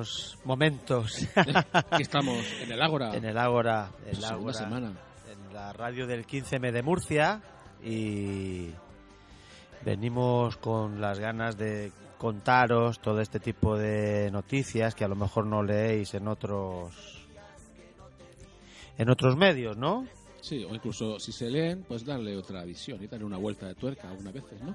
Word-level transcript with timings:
buenos 0.00 0.38
momentos 0.44 1.28
Aquí 1.72 2.02
estamos 2.02 2.38
en 2.62 2.72
el 2.72 2.80
Ágora. 2.80 3.14
en 3.14 3.24
el 3.26 3.36
Ágora, 3.36 3.90
el 4.06 4.16
Segunda 4.16 4.34
Ágora, 4.34 4.54
semana. 4.54 4.92
en 5.30 5.54
la 5.54 5.72
radio 5.74 6.06
del 6.06 6.26
15M 6.26 6.72
de 6.72 6.82
Murcia 6.82 7.42
y 7.84 8.70
venimos 9.84 10.56
con 10.56 11.02
las 11.02 11.18
ganas 11.18 11.58
de 11.58 11.92
contaros 12.16 13.00
todo 13.00 13.20
este 13.20 13.40
tipo 13.40 13.76
de 13.76 14.30
noticias 14.30 14.94
que 14.94 15.04
a 15.04 15.08
lo 15.08 15.16
mejor 15.16 15.46
no 15.46 15.62
leéis 15.62 16.14
en 16.14 16.28
otros 16.28 17.26
en 18.96 19.10
otros 19.10 19.36
medios, 19.36 19.76
¿no? 19.76 20.06
Sí, 20.40 20.64
o 20.64 20.74
incluso 20.74 21.18
si 21.20 21.32
se 21.32 21.50
leen, 21.50 21.84
pues 21.86 22.04
darle 22.04 22.36
otra 22.36 22.64
visión 22.64 23.02
y 23.02 23.06
darle 23.06 23.26
una 23.26 23.36
vuelta 23.36 23.66
de 23.68 23.74
tuerca 23.74 24.08
algunas 24.10 24.32
veces, 24.32 24.60
¿no? 24.62 24.74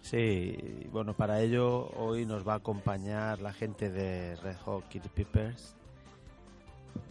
Sí, 0.00 0.56
bueno, 0.90 1.14
para 1.14 1.40
ello 1.42 1.88
hoy 1.96 2.24
nos 2.26 2.46
va 2.46 2.54
a 2.54 2.56
acompañar 2.56 3.40
la 3.40 3.52
gente 3.52 3.90
de 3.90 4.36
Red 4.36 4.56
Hot 4.64 4.88
Chili 4.88 5.08
Peppers 5.08 5.74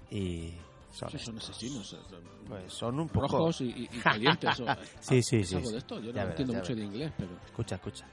y 0.09 0.53
son, 0.91 1.09
Sí, 1.09 1.17
son 1.19 1.37
asesinos. 1.37 1.87
son 1.87 1.99
pues 2.47 2.73
son 2.73 2.99
un 2.99 3.07
poco 3.07 3.27
rojos 3.27 3.61
y, 3.61 3.65
y- 3.69 3.89
y 3.93 3.99
calientes. 3.99 4.61
Sí, 4.99 5.21
sí, 5.23 5.37
¿Es 5.37 5.49
sí, 5.49 5.55
algo 5.55 5.71
de 5.71 5.77
esto? 5.77 5.99
Yo 5.99 6.07
no 6.07 6.13
verás, 6.13 6.29
entiendo 6.29 6.53
mucho 6.53 6.75
de 6.75 6.83
inglés, 6.83 7.11
pero... 7.17 7.31
Escucha, 7.45 7.75
escucha. 7.75 8.05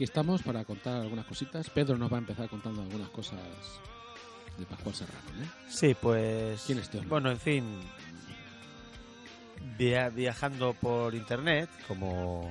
Aquí 0.00 0.04
estamos 0.06 0.42
para 0.42 0.64
contar 0.64 1.02
algunas 1.02 1.26
cositas. 1.26 1.68
Pedro 1.68 1.98
nos 1.98 2.10
va 2.10 2.16
a 2.16 2.20
empezar 2.20 2.48
contando 2.48 2.80
algunas 2.80 3.10
cosas 3.10 3.38
de 4.56 4.64
Pascual 4.64 4.94
Serrano, 4.94 5.42
¿eh? 5.42 5.46
Sí, 5.68 5.94
pues 6.00 6.62
¿Quién 6.64 6.78
es 6.78 6.84
este? 6.84 7.00
Bueno, 7.06 7.30
en 7.30 7.38
fin, 7.38 7.80
via- 9.76 10.08
viajando 10.08 10.72
por 10.72 11.14
internet, 11.14 11.68
como 11.86 12.50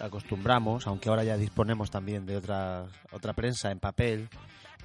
acostumbramos, 0.00 0.86
aunque 0.86 1.10
ahora 1.10 1.24
ya 1.24 1.36
disponemos 1.36 1.90
también 1.90 2.24
de 2.24 2.38
otra 2.38 2.86
otra 3.12 3.34
prensa 3.34 3.70
en 3.70 3.80
papel 3.80 4.30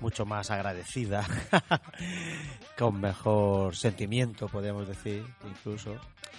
mucho 0.02 0.26
más 0.26 0.52
agradecida, 0.52 1.26
con 2.78 3.00
mejor 3.00 3.78
sentimiento, 3.78 4.50
podríamos 4.50 4.90
decir, 4.90 5.24
incluso. 5.48 5.96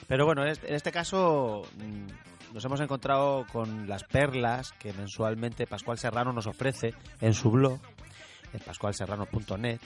Pero 0.08 0.26
bueno, 0.26 0.42
en 0.42 0.48
este, 0.50 0.74
este 0.74 0.92
caso 0.92 1.62
mm, 1.78 2.33
nos 2.54 2.64
hemos 2.64 2.80
encontrado 2.80 3.44
con 3.52 3.86
las 3.88 4.04
perlas 4.04 4.72
que 4.78 4.92
mensualmente 4.94 5.66
Pascual 5.66 5.98
Serrano 5.98 6.32
nos 6.32 6.46
ofrece 6.46 6.94
en 7.20 7.34
su 7.34 7.50
blog, 7.50 7.78
en 8.52 8.60
pascualserrano.net. 8.60 9.80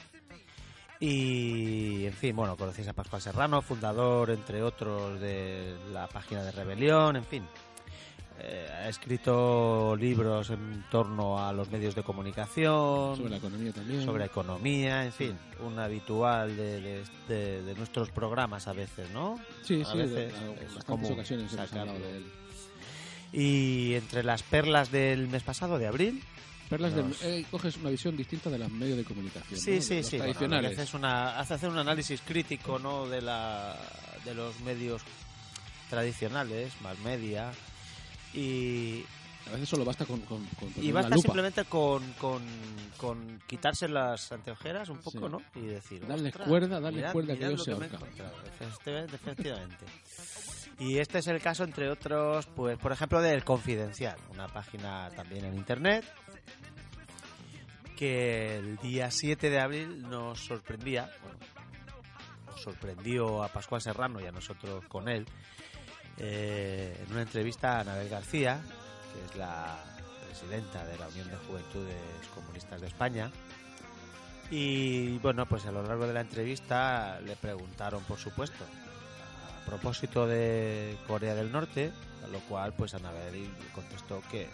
Y, 1.00 2.06
en 2.06 2.12
fin, 2.12 2.34
bueno, 2.34 2.56
conocéis 2.56 2.88
a 2.88 2.92
Pascual 2.92 3.22
Serrano, 3.22 3.62
fundador, 3.62 4.30
entre 4.30 4.62
otros, 4.62 5.20
de 5.20 5.76
la 5.92 6.08
página 6.08 6.42
de 6.42 6.50
Rebelión, 6.50 7.16
en 7.16 7.24
fin. 7.24 7.44
Eh, 8.40 8.68
ha 8.72 8.88
escrito 8.88 9.96
libros 9.96 10.50
en 10.50 10.84
torno 10.90 11.38
a 11.44 11.52
los 11.52 11.70
medios 11.70 11.94
de 11.94 12.02
comunicación, 12.04 13.16
Sobre 13.16 13.30
la 13.30 13.36
economía 13.38 13.72
también. 13.72 14.04
sobre 14.04 14.24
economía, 14.26 15.04
en 15.04 15.12
fin, 15.12 15.38
un 15.60 15.78
habitual 15.78 16.56
de, 16.56 16.80
de- 16.80 17.04
de- 17.28 17.62
de 17.62 17.74
nuestros 17.74 18.10
programas 18.10 18.68
a 18.68 18.72
veces, 18.72 19.10
¿no? 19.10 19.38
Sí, 19.64 19.82
a 19.82 19.84
sí, 19.86 19.98
veces 19.98 20.32
en 20.40 20.74
bastantes 20.74 21.10
ocasiones 21.10 21.52
hemos 21.52 21.72
hablado 21.72 21.98
de 21.98 22.16
él. 22.18 22.26
Y 23.32 23.94
entre 23.94 24.22
las 24.22 24.42
perlas 24.42 24.90
del 24.90 25.28
mes 25.28 25.42
pasado, 25.42 25.78
de 25.78 25.86
abril, 25.86 26.22
Perlas 26.70 26.94
de- 26.94 27.04
eh, 27.22 27.46
coges 27.50 27.76
una 27.78 27.88
visión 27.88 28.14
distinta 28.14 28.50
de 28.50 28.58
los 28.58 28.70
medios 28.70 28.98
de 28.98 29.04
comunicación. 29.04 29.58
Sí, 29.58 29.80
sí, 29.80 30.02
sí. 30.02 30.18
Tradicionales. 30.18 30.62
lo 30.64 30.68
que 30.68 30.74
hace, 30.74 30.82
es 30.82 30.94
una, 30.94 31.38
hace 31.38 31.54
hacer 31.54 31.70
un 31.70 31.78
análisis 31.78 32.20
crítico 32.20 32.78
¿no? 32.78 33.06
de, 33.08 33.22
la, 33.22 33.74
de 34.26 34.34
los 34.34 34.60
medios 34.60 35.00
tradicionales, 35.88 36.72
más 36.82 36.98
media. 36.98 37.52
Y, 38.34 39.02
A 39.48 39.52
veces 39.52 39.66
solo 39.70 39.84
basta 39.86 40.04
con, 40.04 40.20
con, 40.20 40.44
con 40.60 40.70
y 40.76 40.92
basta 40.92 41.14
lupa. 41.14 41.22
simplemente 41.22 41.64
con, 41.64 42.02
con, 42.18 42.42
con 42.98 43.40
quitarse 43.46 43.88
las 43.88 44.30
anteojeras 44.30 44.90
un 44.90 44.98
poco, 44.98 45.26
Sí. 45.26 45.32
¿no? 45.32 45.42
Y 45.54 45.66
decir. 45.66 46.06
Darle 46.06 46.28
"Ostras, 46.28 46.48
cuerda, 46.48 46.80
darle 46.80 47.00
mirad- 47.00 47.12
cuerda, 47.12 47.34
que 47.34 47.46
ellos 47.46 47.58
lo 47.60 47.64
se 47.64 47.72
ahorcan". 47.72 47.94
encontrado". 47.94 48.34
Efectivamente, 48.60 49.16
efectivamente. 49.16 49.84
Y 50.78 50.98
este 50.98 51.18
es 51.18 51.26
el 51.26 51.40
caso, 51.40 51.64
entre 51.64 51.90
otros, 51.90 52.46
pues 52.46 52.78
por 52.78 52.92
ejemplo, 52.92 53.20
del 53.20 53.44
Confidencial, 53.44 54.16
una 54.30 54.46
página 54.46 55.10
también 55.10 55.44
en 55.44 55.54
internet 55.54 56.04
que 57.98 58.58
el 58.58 58.76
día 58.76 59.10
7 59.10 59.50
de 59.50 59.58
abril 59.58 60.08
nos 60.08 60.38
sorprendía, 60.38 61.10
bueno, 61.20 61.38
nos 62.46 62.62
sorprendió 62.62 63.42
a 63.42 63.48
Pascual 63.48 63.82
Serrano 63.82 64.20
y 64.20 64.26
a 64.26 64.30
nosotros 64.30 64.84
con 64.86 65.08
él, 65.08 65.26
eh, 66.16 66.96
en 67.04 67.12
una 67.12 67.22
entrevista 67.22 67.76
a 67.76 67.80
Anabel 67.80 68.08
García, 68.08 68.60
que 69.12 69.24
es 69.24 69.36
la 69.36 69.82
presidenta 70.24 70.86
de 70.86 70.96
la 70.96 71.08
Unión 71.08 71.28
de 71.28 71.36
Juventudes 71.38 72.28
Comunistas 72.32 72.80
de 72.80 72.86
España. 72.86 73.32
Y 74.48 75.18
bueno, 75.18 75.46
pues 75.46 75.66
a 75.66 75.72
lo 75.72 75.82
largo 75.82 76.06
de 76.06 76.12
la 76.12 76.20
entrevista 76.20 77.20
le 77.20 77.34
preguntaron, 77.34 78.04
por 78.04 78.18
supuesto, 78.18 78.64
propósito 79.68 80.26
de 80.26 80.96
Corea 81.06 81.34
del 81.34 81.52
Norte, 81.52 81.92
a 82.24 82.28
lo 82.28 82.40
cual 82.40 82.72
pues 82.72 82.94
Anabel 82.94 83.48
contestó 83.74 84.22
que 84.30 84.48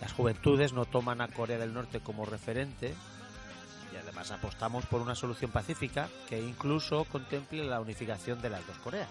las 0.00 0.12
juventudes 0.12 0.72
no 0.72 0.84
toman 0.84 1.20
a 1.20 1.28
Corea 1.28 1.58
del 1.58 1.72
Norte 1.72 2.00
como 2.00 2.24
referente 2.24 2.94
y 3.92 3.96
además 3.96 4.30
apostamos 4.30 4.86
por 4.86 5.00
una 5.00 5.14
solución 5.14 5.50
pacífica 5.50 6.08
que 6.28 6.40
incluso 6.40 7.04
contemple 7.04 7.64
la 7.64 7.80
unificación 7.80 8.40
de 8.40 8.50
las 8.50 8.66
dos 8.66 8.78
Coreas. 8.78 9.08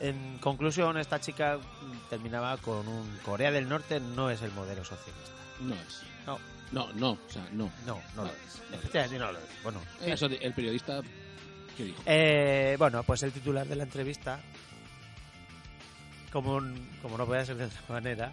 En 0.00 0.38
conclusión, 0.38 0.98
esta 0.98 1.20
chica 1.20 1.58
terminaba 2.10 2.56
con 2.58 2.86
un 2.88 3.18
Corea 3.24 3.50
del 3.52 3.68
Norte 3.68 4.00
no 4.00 4.28
es 4.30 4.42
el 4.42 4.50
modelo 4.52 4.84
socialista. 4.84 5.30
No 5.60 5.74
es. 5.74 6.02
No. 6.26 6.38
No, 6.72 6.92
no, 6.94 7.10
o 7.12 7.30
sea, 7.30 7.46
no. 7.52 7.70
No, 7.86 8.00
no 8.16 8.24
lo 8.24 8.30
es. 8.30 8.62
Efectivamente 8.72 9.18
no 9.18 9.30
lo 9.30 9.38
es. 9.38 9.62
Bueno, 9.62 9.80
Eso, 10.04 10.26
el 10.26 10.52
periodista, 10.52 11.00
¿qué 11.76 11.84
dijo? 11.84 12.02
Eh, 12.06 12.76
bueno, 12.78 13.02
pues 13.02 13.22
el 13.22 13.32
titular 13.32 13.66
de 13.66 13.76
la 13.76 13.84
entrevista, 13.84 14.40
como, 16.32 16.60
como 17.02 17.18
no 17.18 17.26
podía 17.26 17.44
ser 17.44 17.56
de 17.56 17.64
otra 17.66 17.80
manera, 17.88 18.32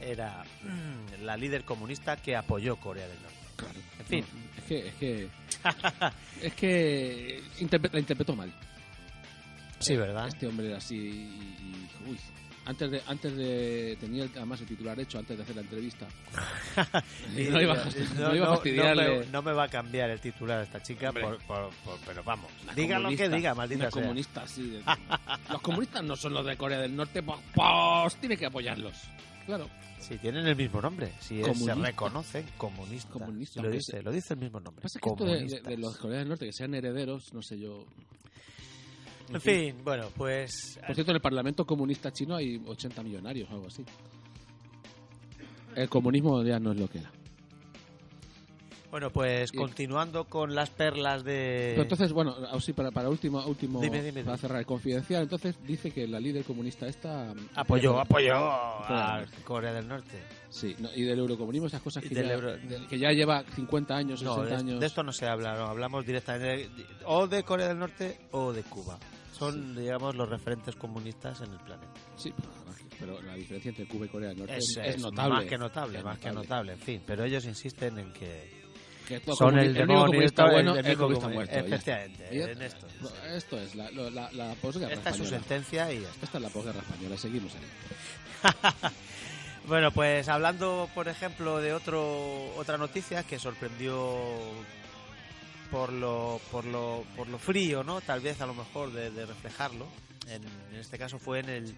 era 0.00 0.44
mm, 0.62 1.22
la 1.24 1.36
líder 1.36 1.64
comunista 1.64 2.16
que 2.16 2.36
apoyó 2.36 2.76
Corea 2.76 3.06
del 3.08 3.20
Norte. 3.22 3.36
Claro. 3.56 3.80
En 3.98 4.06
fin. 4.06 4.24
No, 4.32 4.50
es 4.56 4.64
que, 4.64 4.88
es 4.88 4.94
que, 4.94 5.28
es 6.46 6.54
que 6.54 7.42
interpre- 7.60 7.92
la 7.92 7.98
interpretó 8.00 8.36
mal. 8.36 8.52
Sí, 9.80 9.96
¿verdad? 9.96 10.28
Este 10.28 10.46
hombre 10.46 10.68
era 10.68 10.78
así 10.78 10.96
y, 10.96 11.00
y- 11.08 12.10
uy, 12.10 12.18
antes 12.68 12.90
de, 12.90 13.02
antes 13.06 13.34
de, 13.36 13.96
tenía 13.98 14.22
el- 14.24 14.30
además 14.36 14.60
el 14.60 14.66
titular 14.68 15.00
hecho 15.00 15.18
antes 15.18 15.36
de 15.36 15.42
hacer 15.42 15.56
la 15.56 15.62
entrevista. 15.62 16.06
Y 17.36 17.44
no 17.50 17.60
iba, 17.60 17.72
a- 17.74 17.84
no- 17.84 18.28
no 18.28 18.34
iba 18.36 18.54
a 18.54 18.94
me, 18.94 19.26
no 19.26 19.42
me 19.42 19.52
va 19.52 19.64
a 19.64 19.68
cambiar 19.68 20.10
el 20.10 20.20
titular 20.20 20.60
a 20.60 20.62
esta 20.62 20.80
chica, 20.82 21.10
por, 21.12 21.38
por- 21.44 21.70
por- 21.84 21.98
pero 22.06 22.22
vamos, 22.22 22.50
Una 22.62 22.74
diga 22.74 22.98
lo 22.98 23.08
que 23.08 23.28
diga, 23.28 23.54
maldita 23.54 23.84
una 23.84 23.90
sea. 23.90 24.02
comunista 24.02 24.42
así. 24.42 24.70
de- 24.70 24.82
los 25.50 25.60
comunistas 25.62 26.04
no 26.04 26.14
son 26.14 26.34
los 26.34 26.44
de 26.46 26.56
Corea 26.56 26.78
del 26.78 26.94
Norte, 26.94 27.22
pues, 27.22 27.38
pues 27.54 28.16
tiene 28.16 28.36
que 28.36 28.46
apoyarlos. 28.46 28.94
Claro. 29.46 29.68
Si 29.98 30.16
tienen 30.18 30.46
el 30.46 30.54
mismo 30.56 30.80
nombre, 30.80 31.12
si 31.20 31.40
es- 31.40 31.58
se 31.58 31.74
reconocen 31.74 32.46
comunista. 32.56 33.10
Comunista, 33.10 33.62
lo 33.62 33.70
dice, 33.70 34.02
lo 34.02 34.12
dice 34.12 34.34
el 34.34 34.40
mismo 34.40 34.60
nombre. 34.60 34.82
Pasa 34.82 35.00
que 35.00 35.08
esto 35.08 35.24
de, 35.24 35.30
de- 35.30 35.36
comunistas. 35.38 35.64
de 35.70 35.76
los 35.78 35.96
Corea 35.96 36.18
del 36.20 36.28
Norte 36.28 36.46
que 36.46 36.52
sean 36.52 36.74
herederos, 36.74 37.32
no 37.32 37.42
sé 37.42 37.58
yo. 37.58 37.84
En 39.32 39.40
fin, 39.40 39.74
bueno, 39.84 40.08
pues 40.16 40.78
Por 40.86 40.94
cierto, 40.94 41.12
en 41.12 41.16
el 41.16 41.22
Parlamento 41.22 41.66
Comunista 41.66 42.12
Chino 42.12 42.36
hay 42.36 42.62
80 42.66 43.02
millonarios 43.02 43.48
o 43.50 43.54
algo 43.54 43.66
así. 43.66 43.84
El 45.74 45.88
comunismo 45.88 46.42
ya 46.42 46.58
no 46.58 46.72
es 46.72 46.78
lo 46.78 46.88
que 46.88 46.98
era. 46.98 47.12
Bueno, 48.90 49.10
pues 49.10 49.52
continuando 49.52 50.24
con 50.24 50.54
las 50.54 50.70
perlas 50.70 51.22
de... 51.22 51.74
Entonces, 51.78 52.10
bueno, 52.12 52.34
así 52.50 52.72
para, 52.72 52.90
para 52.90 53.10
último, 53.10 53.44
último 53.44 53.80
Dime, 53.82 54.02
dime, 54.02 54.24
para 54.24 54.38
cerrar, 54.38 54.64
confidencial, 54.64 55.22
entonces 55.24 55.56
dice 55.66 55.90
que 55.90 56.08
la 56.08 56.18
líder 56.18 56.42
comunista 56.44 56.86
esta... 56.86 57.34
apoyó, 57.54 58.00
apoyó 58.00 58.34
a. 58.36 59.26
Corea 59.44 59.74
del 59.74 59.86
Norte. 59.88 60.22
Sí, 60.48 60.74
no, 60.78 60.88
y 60.94 61.02
del 61.02 61.18
eurocomunismo, 61.18 61.66
esas 61.66 61.82
cosas 61.82 62.02
que, 62.02 62.14
del 62.14 62.28
ya, 62.28 62.32
euro- 62.32 62.56
de- 62.56 62.86
que 62.88 62.98
ya 62.98 63.10
lleva 63.12 63.42
50 63.54 63.94
años, 63.94 64.20
60 64.20 64.40
No, 64.40 64.46
de, 64.46 64.54
años... 64.56 64.80
de 64.80 64.86
esto 64.86 65.02
no 65.02 65.12
se 65.12 65.26
habla, 65.26 65.54
no, 65.54 65.66
hablamos 65.66 66.06
directamente 66.06 66.68
de- 66.70 66.86
o 67.04 67.26
de 67.26 67.42
Corea 67.42 67.68
del 67.68 67.78
Norte 67.78 68.18
o 68.30 68.54
de 68.54 68.62
Cuba. 68.62 68.98
Son, 69.32 69.76
digamos, 69.76 70.16
los 70.16 70.28
referentes 70.30 70.74
comunistas 70.76 71.42
en 71.42 71.52
el 71.52 71.58
planeta. 71.58 71.92
Sí, 72.16 72.32
pero, 72.98 73.20
la 73.22 73.34
diferencia 73.34 73.68
entre 73.68 73.86
Cuba 73.86 74.06
y 74.06 74.08
Corea 74.08 74.30
del 74.30 74.38
Norte 74.38 74.56
Es, 74.56 74.76
es, 74.78 74.96
es 74.96 75.00
notable. 75.02 75.34
Más 75.34 75.44
que 75.44 75.58
notable, 75.58 75.98
Es 75.98 76.04
más 76.04 76.18
que 76.18 76.32
notable, 76.32 76.72
en 76.72 76.78
fin. 76.80 77.02
Pero 77.06 77.22
ellos 77.24 77.44
insisten 77.44 77.98
en 77.98 78.12
que 78.14 78.57
Que 79.08 79.20
son 79.34 79.58
el 79.58 79.72
demonio, 79.74 80.20
el 80.20 80.30
bueno, 80.36 80.76
el 80.76 80.98
comuni- 80.98 81.32
muerto. 81.32 81.56
está. 81.56 81.60
Efectivamente, 81.60 82.28
Y 82.30 82.40
en 82.42 82.50
está. 82.62 82.64
esto. 82.66 82.86
Esto 83.34 83.58
es 83.60 83.74
la, 83.74 83.90
la, 83.90 84.30
la 84.32 84.54
posguerra 84.56 84.92
Esta 84.92 85.10
es 85.10 85.16
su 85.16 85.24
sentencia 85.26 85.90
y 85.92 86.02
ya 86.02 86.08
está. 86.10 86.26
Esta 86.26 86.38
es 86.38 86.42
la 86.42 86.50
posguerra 86.50 86.80
española, 86.80 87.16
seguimos 87.16 87.52
ahí. 87.54 88.90
Bueno, 89.66 89.90
pues 89.92 90.28
hablando, 90.30 90.88
por 90.94 91.08
ejemplo, 91.08 91.58
de 91.58 91.74
otro 91.74 92.54
otra 92.56 92.78
noticia 92.78 93.22
que 93.22 93.38
sorprendió 93.38 94.16
por 95.70 95.92
lo 95.92 96.40
por 96.50 96.64
lo 96.64 97.04
por 97.14 97.28
lo 97.28 97.38
frío, 97.38 97.84
¿no? 97.84 98.00
Tal 98.00 98.20
vez 98.20 98.40
a 98.40 98.46
lo 98.46 98.54
mejor 98.54 98.90
de, 98.94 99.10
de 99.10 99.26
reflejarlo. 99.26 99.86
En, 100.26 100.42
en 100.72 100.80
este 100.80 100.96
caso 100.98 101.18
fue 101.18 101.40
en 101.40 101.50
el 101.50 101.74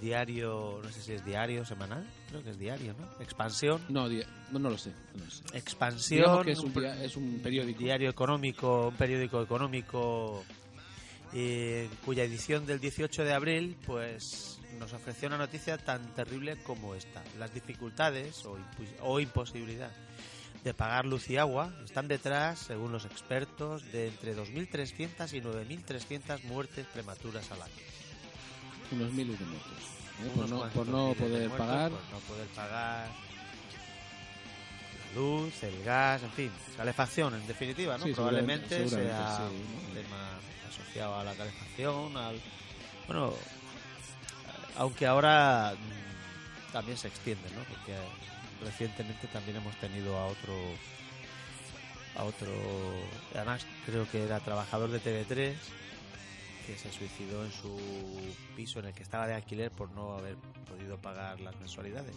diario, 0.00 0.80
no 0.82 0.90
sé 0.92 1.00
si 1.02 1.12
es 1.12 1.24
diario 1.24 1.64
semanal, 1.64 2.06
creo 2.28 2.42
que 2.42 2.50
es 2.50 2.58
diario, 2.58 2.94
¿no? 2.98 3.06
Expansión, 3.22 3.80
No, 3.88 4.08
di- 4.08 4.22
no, 4.50 4.58
no 4.58 4.70
lo 4.70 4.78
sé. 4.78 4.92
No 5.14 5.24
lo 5.24 5.30
sé. 5.30 5.42
expansión, 5.56 6.20
Digamos 6.20 6.44
que 6.44 6.52
es 6.52 6.58
un, 6.60 6.84
es 6.84 7.16
un 7.16 7.40
periódico. 7.42 7.78
diario 7.80 8.10
económico, 8.10 8.88
un 8.88 8.96
periódico 8.96 9.42
económico 9.42 10.44
eh, 11.32 11.88
cuya 12.04 12.24
edición 12.24 12.66
del 12.66 12.80
18 12.80 13.24
de 13.24 13.32
abril 13.32 13.76
pues 13.86 14.58
nos 14.78 14.92
ofreció 14.92 15.28
una 15.28 15.38
noticia 15.38 15.78
tan 15.78 16.14
terrible 16.14 16.56
como 16.62 16.94
esta. 16.94 17.22
Las 17.38 17.52
dificultades 17.52 18.44
o, 18.44 18.58
o 19.00 19.20
imposibilidad 19.20 19.90
de 20.64 20.74
pagar 20.74 21.06
luz 21.06 21.30
y 21.30 21.36
agua 21.36 21.72
están 21.84 22.08
detrás, 22.08 22.58
según 22.58 22.90
los 22.92 23.04
expertos, 23.04 23.84
de 23.92 24.08
entre 24.08 24.36
2.300 24.36 25.32
y 25.32 25.40
9.300 25.40 26.42
muertes 26.44 26.86
prematuras 26.92 27.50
al 27.52 27.62
año. 27.62 27.72
Unos 28.92 29.12
miles 29.12 29.38
de 29.38 29.44
muertos. 29.46 29.72
¿eh? 29.72 30.30
Por 30.34 30.48
no, 30.48 30.60
por 30.70 31.16
poder 31.16 31.48
muertos 31.48 31.58
pagar. 31.58 31.90
por 31.90 32.00
no 32.12 32.18
poder 32.20 32.46
pagar 32.48 33.08
la 35.14 35.20
luz, 35.20 35.62
el 35.62 35.82
gas, 35.84 36.22
en 36.22 36.30
fin, 36.32 36.50
calefacción 36.76 37.34
en 37.34 37.46
definitiva, 37.46 37.96
¿no? 37.98 38.04
Sí, 38.04 38.12
Probablemente 38.12 38.68
seguramente- 38.68 39.12
sea 39.12 39.36
seguramente 39.36 39.58
sí, 39.66 39.76
un 39.82 39.88
¿no? 39.88 40.00
tema 40.00 40.28
asociado 40.68 41.18
a 41.18 41.24
la 41.24 41.34
calefacción, 41.34 42.16
al 42.16 42.40
bueno, 43.06 43.32
aunque 44.76 45.06
ahora 45.06 45.74
mm, 45.74 46.72
también 46.72 46.98
se 46.98 47.08
extiende, 47.08 47.48
¿no? 47.50 47.62
Porque 47.64 47.94
recientemente 48.64 49.26
también 49.28 49.56
hemos 49.58 49.74
tenido 49.76 50.16
a 50.18 50.26
otro 50.26 50.54
a 52.16 52.24
otro 52.24 52.48
además 53.34 53.66
creo 53.84 54.08
que 54.10 54.24
era 54.24 54.40
trabajador 54.40 54.90
de 54.90 55.00
TV3 55.00 55.54
que 56.66 56.76
se 56.76 56.90
suicidó 56.90 57.44
en 57.44 57.52
su 57.52 57.76
piso 58.56 58.80
en 58.80 58.86
el 58.86 58.94
que 58.94 59.02
estaba 59.04 59.26
de 59.26 59.34
alquiler 59.34 59.70
por 59.70 59.90
no 59.92 60.14
haber 60.14 60.36
podido 60.68 60.98
pagar 60.98 61.40
las 61.40 61.54
mensualidades. 61.60 62.14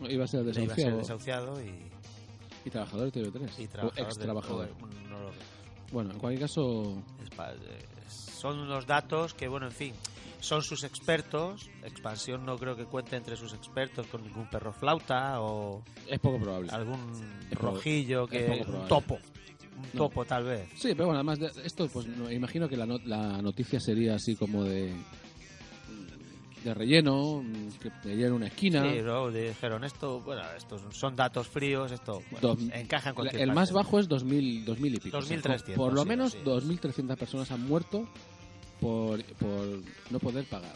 Iba 0.00 0.24
a 0.24 0.28
ser 0.28 0.44
Le 0.44 0.62
iba 0.64 0.72
a 0.72 0.76
ser 0.76 0.92
desahuciado. 0.94 0.98
desahuciado 0.98 1.62
y, 1.62 1.74
Y 2.64 2.70
trabajador 2.70 3.10
de 3.12 3.20
TV3. 3.22 3.58
y 3.58 3.64
o 3.64 3.68
trabajador 3.68 4.06
ex 4.08 4.18
trabajador. 4.18 4.70
o- 4.80 4.86
no 5.08 5.20
lo- 5.20 5.30
Bueno, 5.92 6.12
en 6.12 6.18
cualquier 6.18 6.42
caso, 6.42 7.02
son 8.08 8.58
unos 8.60 8.86
datos 8.86 9.34
que, 9.34 9.48
bueno, 9.48 9.66
en 9.66 9.72
fin, 9.72 9.94
son 10.40 10.62
sus 10.62 10.84
expertos. 10.84 11.68
Expansión 11.82 12.44
no 12.46 12.56
creo 12.58 12.76
que 12.76 12.84
cuente 12.84 13.16
entre 13.16 13.36
sus 13.36 13.52
expertos 13.54 14.06
con 14.06 14.22
ningún 14.22 14.48
perro 14.50 14.72
flauta 14.72 15.40
o 15.40 15.82
es 16.06 16.18
poco 16.20 16.38
probable. 16.38 16.70
algún 16.70 17.00
Es 17.50 17.58
rojillo 17.58 18.26
que 18.26 18.64
un 18.68 18.86
topo, 18.86 19.18
un 19.78 19.82
No. 19.94 19.98
topo 20.08 20.24
tal 20.24 20.44
vez. 20.44 20.68
Sí, 20.74 20.88
pero 20.94 21.06
bueno, 21.06 21.14
además 21.20 21.38
de 21.38 21.50
esto, 21.64 21.88
pues 21.88 22.06
no- 22.06 22.30
imagino 22.30 22.68
que 22.68 22.76
la, 22.76 22.86
not- 22.86 23.04
la 23.06 23.40
noticia 23.42 23.80
sería 23.80 24.14
así 24.16 24.36
como 24.36 24.64
de 24.64 24.92
de 26.64 26.74
relleno, 26.74 27.40
mm, 27.40 27.68
que 27.80 27.88
te 28.02 28.16
llena 28.16 28.34
una 28.34 28.48
esquina. 28.48 28.82
Sí, 28.82 29.00
luego 29.00 29.30
dijeron 29.30 29.84
esto, 29.84 30.20
bueno, 30.20 30.42
estos 30.56 30.82
son 30.90 31.14
datos 31.14 31.46
fríos, 31.46 31.92
esto 31.92 32.20
bueno, 32.32 32.48
Dos- 32.56 32.58
encaja 32.74 33.10
en 33.10 33.14
cualquier 33.14 33.42
el 33.42 33.52
más 33.52 33.70
parte. 33.70 33.74
bajo 33.74 33.98
es 34.00 34.08
2000, 34.08 34.64
2000 34.64 34.94
y 34.94 34.98
pico. 34.98 35.18
O 35.18 35.22
sea, 35.22 35.36
2300, 35.36 35.76
por 35.76 35.94
lo 35.94 36.02
sí, 36.02 36.08
menos 36.08 36.32
sí. 36.32 36.38
2.300 36.44 37.16
personas 37.16 37.52
han 37.52 37.64
muerto 37.66 38.08
por, 38.80 39.22
por 39.24 39.80
no 40.10 40.18
poder 40.18 40.44
pagar. 40.46 40.74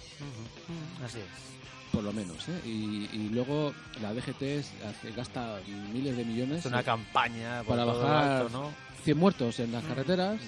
Así 1.05 1.19
es. 1.19 1.25
Por 1.93 2.03
lo 2.03 2.13
menos, 2.13 2.49
¿eh? 2.49 2.61
Y, 2.65 3.09
y 3.13 3.29
luego 3.33 3.75
la 4.01 4.15
DGT 4.15 4.65
gasta 5.15 5.61
miles 5.93 6.17
de 6.17 6.25
millones. 6.25 6.61
Es 6.61 6.67
una 6.67 6.83
campaña 6.83 7.63
para 7.65 7.85
bajar- 7.85 8.43
alto, 8.43 8.49
¿no? 8.51 8.71
100 9.05 9.19
muertos 9.19 9.59
en 9.61 9.73
las 9.73 9.85
carreteras. 9.85 10.41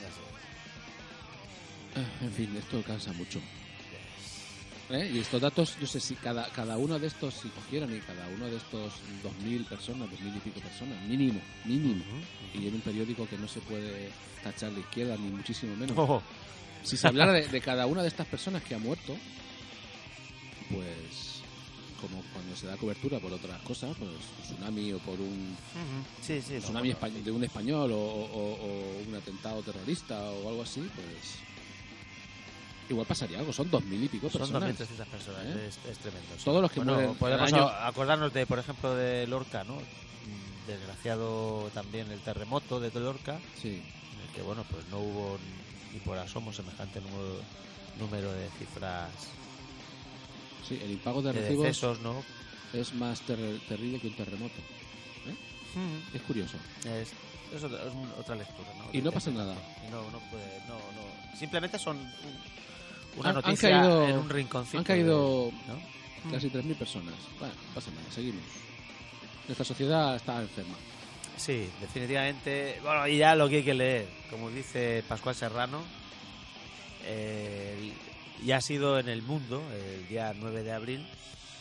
Ah, 1.97 2.03
En 2.25 2.33
fin, 2.33 2.57
esto 2.57 2.83
cansa 2.83 3.13
mucho. 3.13 3.41
¿Eh? 4.91 5.11
Y 5.15 5.19
estos 5.19 5.41
datos, 5.41 5.77
yo 5.81 5.87
sé 5.87 5.99
si 5.99 6.15
cada, 6.15 6.47
cada 6.51 6.77
uno 6.77 6.99
de 6.99 7.07
estos, 7.07 7.35
si 7.35 7.49
cogieran 7.49 7.95
y 7.95 8.01
cada 8.01 8.29
uno 8.37 8.47
de 8.47 8.57
estos 8.57 8.93
2.000 9.45 9.65
personas, 9.65 10.09
2.000 10.11 10.37
y 10.37 10.41
pico 10.41 10.61
personas, 10.61 11.01
mínimo, 11.09 11.41
mínimo, 11.65 12.05
y 12.55 12.67
en 12.69 12.75
un 12.75 12.81
periódico 12.83 13.27
que 13.27 13.39
no 13.39 13.49
se 13.49 13.61
puede 13.61 14.11
tachar 14.43 14.73
de 14.73 14.81
izquierda 14.81 15.17
ni 15.17 15.31
muchísimo 15.31 15.75
menos. 15.77 15.97
Ojo. 15.99 16.23
Si 16.85 16.97
se 16.97 17.09
hablara 17.09 17.33
de, 17.33 17.49
de 17.49 17.61
cada 17.61 17.87
una 17.87 18.03
de 18.03 18.09
estas 18.09 18.27
personas 18.27 18.63
que 18.63 18.75
ha 18.75 18.79
muerto, 18.79 19.17
pues 20.71 21.41
como 22.01 22.23
cuando 22.35 22.55
se 22.57 22.67
da 22.67 22.77
cobertura 22.77 23.19
por 23.19 23.33
otras 23.33 23.61
cosas, 23.63 23.97
pues 23.99 24.11
un 24.11 24.43
tsunami 24.57 24.93
o 24.93 24.99
por 24.99 25.19
un 25.19 25.57
Ujú. 25.57 26.05
Sí, 26.23 26.43
sí. 26.43 26.55
no, 26.55 26.61
tsunami 26.61 26.93
bueno, 26.93 27.07
espa- 27.17 27.23
de 27.25 27.31
un 27.31 27.45
español 27.45 27.93
o, 27.93 27.97
o- 27.97 28.59
o 28.61 29.03
un 29.09 29.15
atentado 29.15 29.63
terrorista 29.63 30.21
o 30.23 30.49
algo 30.51 30.63
así, 30.63 30.81
pues 30.95 31.39
igual 32.91 33.07
pasaría 33.07 33.39
algo. 33.39 33.53
Son 33.55 33.71
dos 33.71 33.83
mil 33.85 34.03
y 34.05 34.09
pico 34.09 34.29
Son 34.29 34.41
personas. 34.43 34.77
2.300 34.79 35.07
personas, 35.07 35.45
¿Eh? 35.47 35.67
es, 35.69 35.79
es 35.91 35.99
tremendo. 35.99 36.29
Todos 36.45 36.61
los 36.61 36.71
que 36.71 36.81
Bueno, 36.81 36.93
mueren 36.95 37.15
podemos 37.15 37.53
año- 37.53 37.67
acordarnos 37.69 38.33
de, 38.35 38.47
por 38.47 38.59
ejemplo, 38.59 38.95
de 38.95 39.27
Lorca, 39.27 39.65
¿no? 39.65 39.77
Mm, 39.77 40.67
Desgraciado 40.67 41.71
también 41.73 42.11
el 42.11 42.21
terremoto 42.21 42.81
de 42.81 42.91
Lorca, 43.01 43.39
Sí. 43.63 43.69
en 43.71 44.21
el 44.29 44.35
que, 44.35 44.43
bueno, 44.43 44.65
pues 44.71 44.87
no 44.91 44.99
hubo 44.99 45.39
ni 45.95 46.01
por 46.01 46.19
asomo 46.19 46.53
semejante 46.53 47.01
número, 47.01 47.41
número 47.99 48.33
de 48.33 48.51
cifras 48.59 49.11
Sí, 50.69 50.79
el 50.83 50.91
impago 50.93 51.23
de 51.23 51.33
de 51.33 51.41
recibos 51.43 51.67
decesos, 51.67 52.01
¿no? 52.01 52.23
es 52.73 52.93
más 52.95 53.21
ter- 53.21 53.61
terrible 53.69 54.01
que 54.01 54.09
un 54.09 54.15
terremoto. 54.15 54.61
Es 56.15 56.23
curioso. 56.23 56.57
Es, 56.87 57.13
es 57.55 57.63
otra, 57.63 57.83
es 57.85 57.93
un- 57.93 58.11
otra 58.19 58.35
lectura, 58.37 58.69
¿no? 58.79 58.85
Y 58.93 59.03
no 59.03 59.13
pasa 59.13 59.31
nada. 59.31 59.55
Y 59.87 59.91
no, 59.91 60.03
no 60.11 60.19
puede, 60.31 60.59
no, 60.69 60.75
no. 60.75 61.37
Simplemente 61.39 61.79
son 61.79 61.97
un- 61.99 62.07
una 63.21 63.31
Han- 63.31 63.37
han 63.37 63.43
noticia 63.43 63.71
caído- 63.71 64.09
en 64.09 64.17
un 64.19 64.31
rinconcito. 64.31 64.79
Han 64.79 64.85
caído 64.85 65.47
de- 65.47 65.53
¿no? 65.69 66.31
casi 66.33 66.49
3.000 66.49 66.77
personas. 66.77 67.15
Bueno, 67.39 67.55
no 67.69 67.75
pasa 67.75 67.91
nada, 67.91 68.11
seguimos. 68.11 68.43
Nuestra 69.47 69.65
sociedad 69.65 70.17
está 70.17 70.41
enferma. 70.41 70.77
Sí, 71.37 71.69
definitivamente. 71.81 72.79
Bueno, 72.83 73.07
y 73.07 73.19
ya 73.19 73.35
lo 73.35 73.49
que 73.49 73.57
hay 73.57 73.63
que 73.65 73.75
leer, 73.75 74.07
como 74.31 74.51
dice 74.51 75.03
Pascual 75.09 75.35
Serrano, 75.35 75.83
eh, 77.05 77.93
ya 78.45 78.59
ha 78.59 78.61
sido 78.61 78.99
en 78.99 79.09
el 79.09 79.23
mundo 79.23 79.63
el 79.73 80.07
día 80.09 80.33
9 80.35 80.63
de 80.63 80.73
abril 80.73 81.07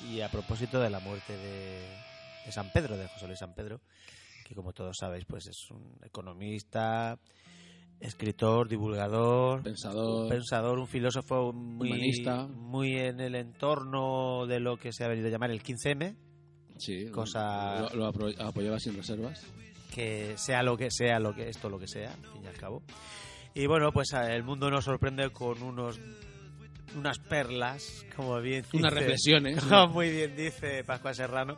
y 0.09 0.21
a 0.21 0.29
propósito 0.29 0.79
de 0.79 0.89
la 0.89 0.99
muerte 0.99 1.35
de, 1.35 1.87
de 2.45 2.51
San 2.51 2.71
Pedro, 2.71 2.97
de 2.97 3.07
José 3.07 3.27
Luis 3.27 3.39
San 3.39 3.53
Pedro, 3.53 3.81
que 4.45 4.55
como 4.55 4.73
todos 4.73 4.97
sabéis, 4.99 5.25
pues 5.25 5.47
es 5.47 5.71
un 5.71 5.97
economista, 6.03 7.17
escritor, 7.99 8.67
divulgador, 8.67 9.63
Pensador. 9.63 10.23
un 10.23 10.29
pensador, 10.29 10.79
un 10.79 10.87
filósofo 10.87 11.53
muy, 11.53 11.89
Humanista. 11.89 12.47
muy 12.47 12.97
en 12.97 13.19
el 13.19 13.35
entorno 13.35 14.45
de 14.45 14.59
lo 14.59 14.77
que 14.77 14.91
se 14.91 15.03
ha 15.03 15.07
venido 15.07 15.27
a 15.27 15.31
llamar 15.31 15.51
el 15.51 15.63
15M, 15.63 16.15
Sí, 16.83 17.07
cosa- 17.11 17.89
lo, 17.93 18.11
lo 18.11 18.45
apoyaba 18.45 18.79
sin 18.79 18.95
reservas. 18.97 19.45
que 19.93 20.33
sea 20.37 20.63
lo 20.63 20.75
que 20.77 20.89
sea 20.91 21.19
lo 21.19 21.33
que 21.35 21.49
esto 21.49 21.69
lo 21.69 21.77
que 21.79 21.87
sea 21.87 22.11
al 22.11 22.31
fin 22.31 22.43
y 22.43 22.47
al 22.47 22.55
cabo 22.57 22.81
y 23.53 23.67
bueno 23.67 23.91
pues 23.91 24.13
a- 24.13 24.33
el 24.33 24.43
mundo 24.43 24.69
nos 24.71 24.85
sorprende 24.85 25.29
con 25.29 25.61
unos 25.61 25.99
unas 26.95 27.19
perlas 27.19 28.05
como 28.15 28.39
bien 28.41 28.63
dice, 28.63 28.77
Unas 28.77 28.93
reflexiones. 28.93 29.63
como 29.69 29.87
muy 29.89 30.09
bien 30.09 30.35
dice 30.35 30.83
Pascual 30.83 31.13
Serrano 31.15 31.55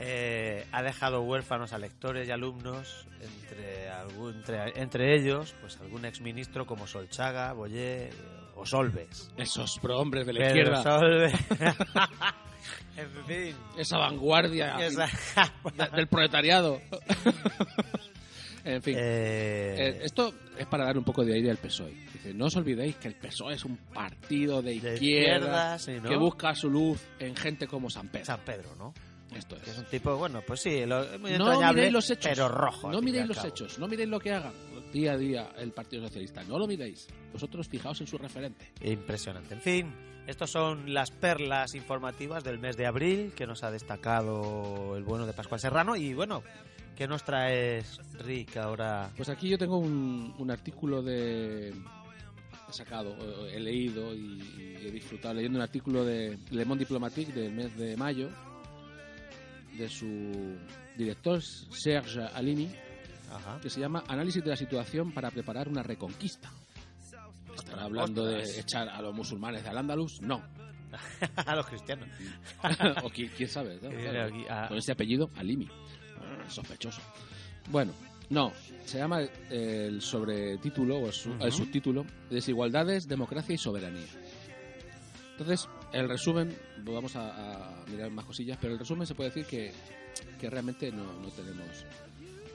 eh, 0.00 0.64
ha 0.72 0.82
dejado 0.82 1.22
huérfanos 1.22 1.72
a 1.72 1.78
lectores 1.78 2.26
y 2.28 2.30
alumnos 2.32 3.06
entre 3.20 3.88
algún 3.90 4.34
entre, 4.34 4.80
entre 4.80 5.16
ellos 5.16 5.54
pues 5.60 5.78
algún 5.80 6.04
exministro 6.04 6.66
como 6.66 6.86
Solchaga 6.86 7.52
Boyer 7.52 8.12
o 8.56 8.64
Solves 8.66 9.30
Esos 9.36 9.78
prohombres 9.80 10.26
de 10.26 10.32
la 10.32 10.46
izquierda. 10.46 10.82
Solves 10.82 11.32
en 12.96 13.24
fin 13.26 13.56
Esa 13.78 13.98
vanguardia 13.98 14.76
esa- 14.84 15.06
de- 15.76 15.96
del 15.96 16.06
proletariado. 16.08 16.80
En 18.66 18.82
fin. 18.82 18.94
Eh, 18.96 19.74
Eh, 19.76 20.00
esto 20.04 20.32
es 20.58 20.66
para 20.66 20.86
dar 20.86 20.96
un 20.96 21.04
poco 21.04 21.22
de 21.22 21.34
aire 21.34 21.50
al 21.50 21.58
PSOE. 21.58 21.92
Dice, 22.14 22.32
no 22.32 22.46
os 22.46 22.56
olvidéis 22.56 22.96
que 22.96 23.08
el 23.08 23.14
PSOE 23.14 23.54
es 23.56 23.64
un 23.66 23.76
partido 23.76 24.62
de 24.62 24.80
de 24.80 24.94
izquierda, 24.94 25.76
izquierda, 25.76 25.78
sí, 25.78 25.92
¿no? 26.02 26.08
que 26.08 26.16
busca 26.16 26.54
su 26.54 26.70
luz 26.70 26.98
en 27.18 27.36
gente 27.36 27.66
como 27.66 27.90
San 27.90 28.08
Pedro. 28.08 28.24
San 28.24 28.40
Pedro, 28.40 28.74
¿no? 28.76 28.94
Esto 29.36 29.56
Que 29.56 29.62
es 29.64 29.68
es. 29.76 29.78
un 29.80 29.84
tipo, 29.86 30.16
bueno, 30.16 30.40
pues 30.46 30.60
sí, 30.62 30.86
lo, 30.86 31.02
es 31.02 31.20
muy 31.20 31.32
No 31.32 31.44
entrañable, 31.48 31.74
miréis 31.74 31.92
los 31.92 32.08
hechos. 32.10 32.30
pero 32.32 32.48
rojo. 32.48 32.90
No 32.90 33.02
miréis 33.02 33.26
los 33.26 33.36
cabo. 33.36 33.48
hechos, 33.48 33.78
no 33.78 33.86
miréis 33.86 34.08
lo 34.08 34.18
que 34.18 34.32
hagan 34.32 34.52
día 34.92 35.12
a 35.12 35.16
día 35.18 35.50
el 35.58 35.72
Partido 35.72 36.04
Socialista. 36.06 36.42
No 36.44 36.56
lo 36.58 36.66
miréis. 36.66 37.06
Vosotros 37.34 37.68
fijaos 37.68 38.00
en 38.00 38.06
su 38.06 38.16
referente. 38.16 38.72
Impresionante. 38.80 39.52
En 39.54 39.60
fin, 39.60 39.92
estas 40.26 40.50
son 40.50 40.92
las 40.94 41.10
perlas 41.10 41.74
informativas 41.74 42.42
del 42.44 42.58
mes 42.58 42.76
de 42.76 42.86
abril 42.86 43.32
que 43.36 43.46
nos 43.46 43.62
ha 43.62 43.70
destacado 43.70 44.96
el 44.96 45.04
bueno 45.04 45.26
de 45.26 45.32
Pascual 45.32 45.60
Serrano. 45.60 45.96
Y 45.96 46.14
bueno, 46.14 46.42
¿qué 46.96 47.06
nos 47.06 47.24
traes, 47.24 48.00
Rick, 48.20 48.56
ahora? 48.56 49.10
Pues 49.16 49.28
aquí 49.28 49.48
yo 49.48 49.58
tengo 49.58 49.78
un, 49.78 50.34
un 50.38 50.50
artículo 50.50 51.02
de... 51.02 51.74
He 52.68 52.72
sacado, 52.72 53.14
he 53.48 53.60
leído 53.60 54.14
y, 54.14 54.40
y 54.58 54.86
he 54.86 54.90
disfrutado 54.90 55.34
leyendo 55.34 55.58
un 55.58 55.62
artículo 55.62 56.04
de 56.04 56.38
Le 56.50 56.64
Monde 56.64 56.80
Diplomatique 56.84 57.32
del 57.32 57.52
mes 57.52 57.76
de 57.76 57.96
mayo 57.96 58.30
de 59.76 59.88
su 59.88 60.56
director 60.96 61.42
Serge 61.42 62.20
Alimi 62.34 62.70
Ajá. 63.30 63.60
que 63.60 63.68
se 63.68 63.80
llama 63.80 64.04
Análisis 64.08 64.42
de 64.42 64.50
la 64.50 64.56
situación 64.56 65.12
para 65.12 65.30
preparar 65.30 65.68
una 65.68 65.82
reconquista. 65.82 66.50
¿Estará 67.74 67.84
hablando 67.86 68.24
Ostras. 68.24 68.54
de 68.54 68.60
echar 68.60 68.88
a 68.88 69.02
los 69.02 69.14
musulmanes 69.14 69.62
de 69.62 69.68
Al-Ándalus? 69.70 70.20
No. 70.22 70.42
a 71.36 71.56
los 71.56 71.66
cristianos. 71.66 72.08
o 73.02 73.10
quién, 73.10 73.30
quién 73.36 73.48
sabe, 73.48 73.78
¿no? 73.82 73.88
Que 73.90 73.96
viene 73.96 74.10
Claro. 74.12 74.34
aquí 74.34 74.44
a- 74.48 74.68
Con 74.68 74.78
ese 74.78 74.92
apellido, 74.92 75.30
Alimi. 75.36 75.68
Ah, 76.18 76.48
Sospechoso. 76.48 77.00
Bueno, 77.70 77.92
no. 78.30 78.52
Se 78.84 78.98
llama 78.98 79.22
eh, 79.22 79.86
el 79.88 80.00
sobretítulo 80.02 80.98
o 80.98 81.06
el, 81.06 81.12
su- 81.12 81.30
Ujú. 81.30 81.44
el 81.44 81.52
subtítulo 81.52 82.06
Desigualdades, 82.30 83.08
Democracia 83.08 83.54
y 83.54 83.58
Soberanía. 83.58 84.06
Entonces, 85.32 85.68
el 85.92 86.08
resumen, 86.08 86.56
vamos 86.84 87.16
a, 87.16 87.80
a 87.80 87.84
mirar 87.86 88.10
más 88.10 88.24
cosillas, 88.24 88.56
pero 88.60 88.74
el 88.74 88.78
resumen 88.78 89.06
se 89.06 89.14
puede 89.16 89.30
decir 89.30 89.46
que, 89.46 89.72
que 90.40 90.48
realmente 90.48 90.92
no, 90.92 91.04
no 91.20 91.28
tenemos 91.30 91.84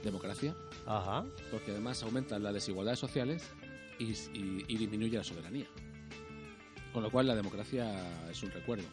democracia, 0.03 0.55
Ajá. 0.85 1.25
porque 1.51 1.71
además 1.71 2.01
aumentan 2.03 2.41
las 2.41 2.53
desigualdades 2.53 2.99
sociales 2.99 3.43
y, 3.99 4.05
y- 4.11 4.65
y 4.67 4.77
disminuye 4.77 5.17
la 5.17 5.23
soberanía. 5.23 5.67
Con 6.93 7.03
lo 7.03 7.11
cual 7.11 7.27
la 7.27 7.35
democracia 7.35 8.29
es 8.31 8.41
un 8.41 8.51
recuerdo. 8.51 8.85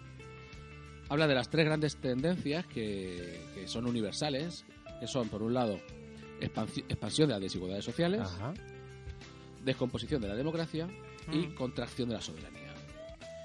Habla 1.08 1.26
de 1.26 1.34
las 1.34 1.48
tres 1.48 1.64
grandes 1.64 1.96
tendencias 1.96 2.66
que, 2.66 3.40
que 3.54 3.66
son 3.68 3.86
universales, 3.86 4.64
que 5.00 5.06
son, 5.06 5.28
por 5.28 5.42
un 5.42 5.54
lado, 5.54 5.78
expansi- 6.40 6.84
expansión 6.88 7.28
de 7.28 7.34
las 7.34 7.40
desigualdades 7.42 7.84
sociales, 7.84 8.20
Ajá. 8.22 8.52
descomposición 9.64 10.20
de 10.20 10.28
la 10.28 10.34
democracia 10.34 10.88
y 11.32 11.38
Mm. 11.38 11.54
contracción 11.54 12.08
de 12.08 12.16
la 12.16 12.20
soberanía. 12.20 12.74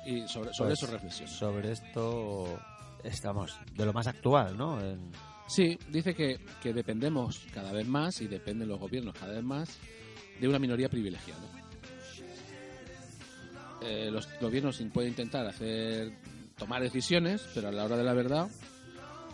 Y 0.06 0.28
sobre, 0.28 0.54
sobre 0.54 0.70
Pues, 0.72 0.84
eso 0.84 0.92
reflexiono. 0.92 1.32
Sobre 1.32 1.72
esto 1.72 2.60
estamos 3.04 3.56
de 3.76 3.86
lo 3.86 3.94
más 3.94 4.08
actual, 4.08 4.58
¿no? 4.58 4.80
En- 4.82 5.12
Sí, 5.54 5.78
dice 5.90 6.16
que, 6.16 6.40
que 6.64 6.72
dependemos 6.74 7.42
cada 7.54 7.72
vez 7.74 7.86
más 7.88 8.22
y 8.22 8.28
dependen 8.28 8.70
los 8.70 8.80
gobiernos 8.80 9.14
cada 9.14 9.34
vez 9.34 9.44
más 9.44 9.78
de 10.40 10.48
una 10.48 10.60
minoría 10.60 10.88
privilegiada. 10.88 11.42
Eh, 13.82 14.10
los 14.12 14.28
gobiernos 14.40 14.82
pueden 14.94 15.10
intentar 15.10 15.46
hacer 15.48 16.12
tomar 16.58 16.82
decisiones, 16.82 17.42
pero 17.54 17.70
a 17.70 17.72
la 17.72 17.84
hora 17.84 17.98
de 17.98 18.04
la 18.04 18.14
verdad, 18.14 18.48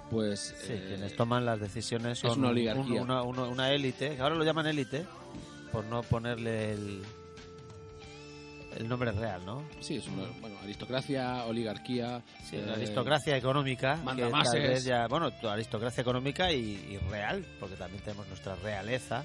pues 0.10 0.56
sí, 0.66 0.72
eh, 0.74 0.86
quienes 0.88 1.16
toman 1.16 1.46
las 1.46 1.60
decisiones 1.60 2.20
son 2.20 2.40
una 2.40 2.48
un- 2.48 2.54
oligarquía. 2.54 3.02
una, 3.02 3.22
una- 3.24 3.44
una 3.44 3.72
élite, 3.74 4.16
que 4.16 4.22
ahora 4.22 4.36
lo 4.36 4.44
llaman 4.46 4.68
élite, 4.68 5.06
por 5.72 5.84
no 5.86 6.02
ponerle 6.02 6.72
el, 6.72 7.02
el 8.76 8.88
nombre 8.88 9.12
real, 9.12 9.46
¿no? 9.46 9.64
sí, 9.80 9.96
es 9.96 10.08
una 10.08 10.28
bueno, 10.42 10.58
aristocracia, 10.62 11.46
oligarquía, 11.46 12.22
Sí, 12.44 12.58
eh, 12.58 12.66
aristocracia 12.74 13.38
económica, 13.38 14.00
tal 14.04 14.62
vez 14.62 14.84
ya, 14.84 15.08
bueno, 15.08 15.32
aristocracia 15.50 16.02
económica 16.02 16.52
y, 16.52 16.74
y 16.92 16.98
real, 17.10 17.46
porque 17.60 17.76
también 17.76 18.04
tenemos 18.04 18.28
nuestra 18.28 18.56
realeza 18.56 19.24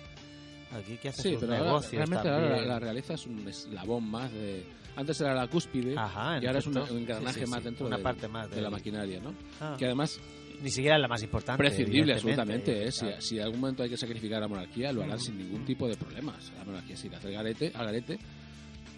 aquí 0.75 0.97
que 0.97 1.09
hace 1.11 1.23
Sí, 1.23 1.31
sus 1.33 1.41
pero 1.41 1.53
ahora, 1.55 1.65
negocios 1.67 1.93
realmente 1.93 2.29
ahora 2.29 2.41
también. 2.49 2.69
la, 2.69 2.75
la 2.75 2.79
realeza 2.81 3.15
es 3.15 3.27
un 3.27 3.47
eslabón 3.49 4.11
más 4.11 4.33
de... 4.33 4.65
Antes 4.95 5.21
era 5.23 5.35
la 5.35 5.47
cúspide 5.49 5.95
Ajá, 5.99 6.39
y 6.41 6.47
ahora 6.47 6.59
es 6.59 6.67
un, 6.67 6.77
engranaje 6.79 7.41
Sí, 7.41 7.45
sí, 7.47 7.51
más 7.51 7.65
dentro 7.65 7.87
una 7.87 7.97
de, 7.97 8.03
parte 8.03 8.29
más 8.29 8.49
de 8.49 8.57
del- 8.57 8.65
la 8.65 8.71
maquinaria, 8.71 9.21
¿no? 9.21 9.35
Ah, 9.61 9.75
Que 9.79 9.87
además 9.87 10.19
ni 10.63 10.71
siquiera 10.71 10.97
es 10.97 11.03
la 11.03 11.09
más 11.09 11.23
importante. 11.23 11.59
prescindible 11.59 12.13
absolutamente. 12.13 12.85
¿eh? 12.87 12.93
Si, 12.93 13.01
claro. 13.01 13.21
si 13.21 13.37
en 13.39 13.43
algún 13.45 13.61
momento 13.61 13.83
hay 13.83 13.89
que 13.91 13.97
sacrificar 13.97 14.39
a 14.39 14.41
la 14.43 14.49
monarquía, 14.49 14.93
lo 14.93 15.03
harán 15.03 15.19
sin 15.19 15.37
ningún 15.37 15.65
tipo 15.65 15.89
de 15.89 15.97
problemas. 15.97 16.53
La 16.57 16.65
monarquía 16.65 16.97
se 16.97 17.09
irá 17.09 17.17
a 17.17 17.19
hacer 17.21 17.33
garete, 17.33 17.73
a 17.75 17.85
garete. 17.85 18.19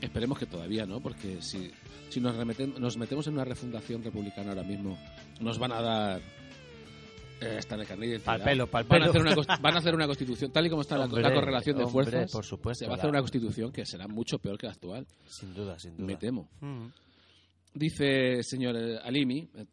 Esperemos 0.05 0.39
que 0.39 0.47
todavía 0.47 0.87
no, 0.87 1.01
porque 1.01 1.41
si, 1.43 1.71
si 2.09 2.21
nos, 2.21 2.35
remeten- 2.37 2.77
nos 2.79 2.97
metemos 2.97 3.27
en 3.27 3.35
una 3.35 3.45
refundación 3.45 4.03
republicana 4.03 4.51
ahora 4.51 4.63
mismo, 4.63 4.99
nos 5.41 5.59
van 5.59 5.73
a 5.73 5.81
dar 5.81 6.21
eh, 7.41 7.57
hasta 7.59 7.75
en 7.75 7.81
el 7.81 7.87
carnet 7.87 8.09
de 8.09 8.11
identidad. 8.17 8.33
Pa'l 8.39 8.43
pelo, 8.45 8.67
pa'l 8.69 8.85
Van 8.87 9.03
a, 9.03 9.07
pelo. 9.07 9.11
hacer 9.11 9.23
una, 9.23 9.35
cos- 9.35 9.61
van 9.61 9.75
a 9.75 9.79
hacer 9.79 9.95
una 9.95 10.07
constitución, 10.07 10.53
tal 10.53 10.67
y 10.67 10.71
como 10.71 10.83
está 10.83 10.97
la, 10.97 11.05
Hombre, 11.07 11.23
la 11.23 11.35
correlación 11.35 11.77
de 11.79 11.85
hombre, 11.85 12.05
fuerzas, 12.05 12.31
por 12.33 12.45
supuesto, 12.45 12.85
se 12.85 12.89
va 12.89 12.95
a 12.95 12.97
la- 12.97 13.01
hacer 13.03 13.11
una 13.11 13.21
constitución 13.21 13.73
que 13.73 13.85
será 13.87 14.07
mucho 14.09 14.39
peor 14.39 14.57
que 14.59 14.67
la 14.67 14.73
actual, 14.73 15.07
Sin 15.27 15.53
duda, 15.55 15.79
sin 15.79 15.97
duda. 15.97 16.07
me 16.07 16.17
temo. 16.17 16.49
Mm. 16.61 16.87
Dice 17.75 18.43
señor 18.45 18.77
eh, 18.77 18.99
Alimi 19.03 19.49
eh, 19.57 19.65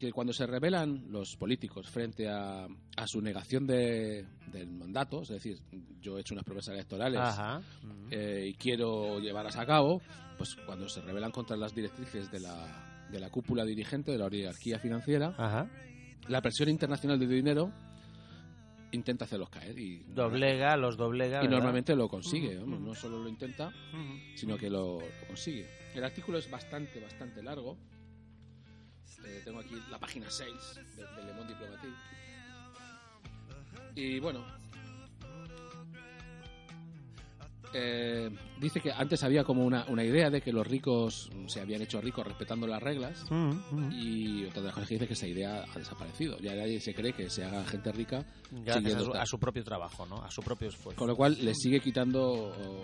que 0.00 0.12
cuando 0.12 0.32
se 0.32 0.46
rebelan 0.46 1.12
los 1.12 1.36
políticos 1.36 1.86
frente 1.90 2.26
a, 2.26 2.64
a 2.64 3.06
su 3.06 3.20
negación 3.20 3.66
de, 3.66 4.24
del 4.50 4.70
mandato, 4.70 5.20
es 5.20 5.28
decir, 5.28 5.58
yo 6.00 6.16
he 6.16 6.22
hecho 6.22 6.32
unas 6.32 6.44
promesas 6.46 6.72
electorales 6.72 7.20
Ajá. 7.20 7.58
Mm. 7.82 8.08
eh, 8.10 8.46
y 8.48 8.54
quiero 8.54 9.20
llevarlas 9.20 9.58
a 9.58 9.66
cabo, 9.66 10.00
pues 10.38 10.56
cuando 10.64 10.88
se 10.88 11.02
rebelan 11.02 11.30
contra 11.30 11.54
las 11.54 11.74
directrices 11.74 12.30
de 12.30 12.40
la, 12.40 13.06
de 13.12 13.20
la 13.20 13.28
cúpula 13.28 13.62
dirigente 13.66 14.10
de 14.10 14.16
la 14.16 14.24
oligarquía 14.24 14.78
financiera, 14.78 15.34
Ajá. 15.36 15.68
la 16.28 16.40
presión 16.40 16.70
internacional 16.70 17.18
de 17.18 17.26
dinero 17.26 17.70
intenta 18.92 19.26
hacerlos 19.26 19.50
caer 19.50 19.78
y, 19.78 19.98
Doblega, 20.14 20.78
los 20.78 20.96
doblega. 20.96 21.40
y 21.40 21.42
¿verdad? 21.42 21.50
normalmente 21.50 21.94
lo 21.94 22.08
consigue, 22.08 22.58
ujú. 22.58 22.70
no 22.80 22.94
solo 22.94 23.22
lo 23.22 23.28
intenta, 23.28 23.68
Ujú. 23.68 24.18
sino 24.34 24.56
que 24.56 24.70
lo, 24.70 24.98
lo 24.98 25.26
consigue. 25.26 25.68
El 25.94 26.04
artículo 26.04 26.38
es 26.38 26.50
bastante, 26.50 27.00
bastante 27.00 27.42
largo. 27.42 27.76
Eh, 29.24 29.42
tengo 29.44 29.60
aquí 29.60 29.74
la 29.90 29.98
página 29.98 30.30
6 30.30 30.50
de, 30.96 31.02
de 31.02 31.24
Le 31.24 31.32
Monde 31.34 31.54
Diplomatique. 31.54 31.96
Y 33.94 34.20
bueno, 34.20 34.44
eh, 37.72 38.30
dice 38.58 38.80
que 38.80 38.90
antes 38.90 39.22
había 39.22 39.44
como 39.44 39.64
una, 39.64 39.84
una 39.86 40.02
idea 40.02 40.28
de 40.28 40.40
que 40.40 40.52
los 40.52 40.66
ricos 40.66 41.30
se 41.46 41.60
habían 41.60 41.82
hecho 41.82 42.00
ricos 42.00 42.26
respetando 42.26 42.66
las 42.66 42.82
reglas. 42.82 43.24
Mm, 43.30 43.50
mm. 43.70 43.92
Y 43.92 44.44
otra 44.44 44.60
de 44.60 44.66
las 44.66 44.74
cosas 44.74 44.88
que 44.88 44.94
dice 44.96 45.06
que 45.06 45.12
esa 45.12 45.28
idea 45.28 45.64
ha 45.72 45.78
desaparecido. 45.78 46.36
Ya 46.38 46.54
nadie 46.54 46.80
se 46.80 46.94
cree 46.94 47.12
que 47.12 47.30
se 47.30 47.44
haga 47.44 47.64
gente 47.64 47.92
rica, 47.92 48.24
Gracias 48.50 48.76
siguiendo 48.76 49.04
a 49.04 49.06
su, 49.06 49.20
a 49.22 49.26
su 49.26 49.38
propio 49.38 49.62
trabajo, 49.62 50.04
¿no? 50.06 50.16
A 50.16 50.30
su 50.30 50.42
propio 50.42 50.68
esfuerzo. 50.68 50.98
con 50.98 51.08
lo 51.08 51.16
cual 51.16 51.36
le 51.40 51.54
sigue 51.54 51.80
quitando 51.80 52.22
oh, 52.22 52.82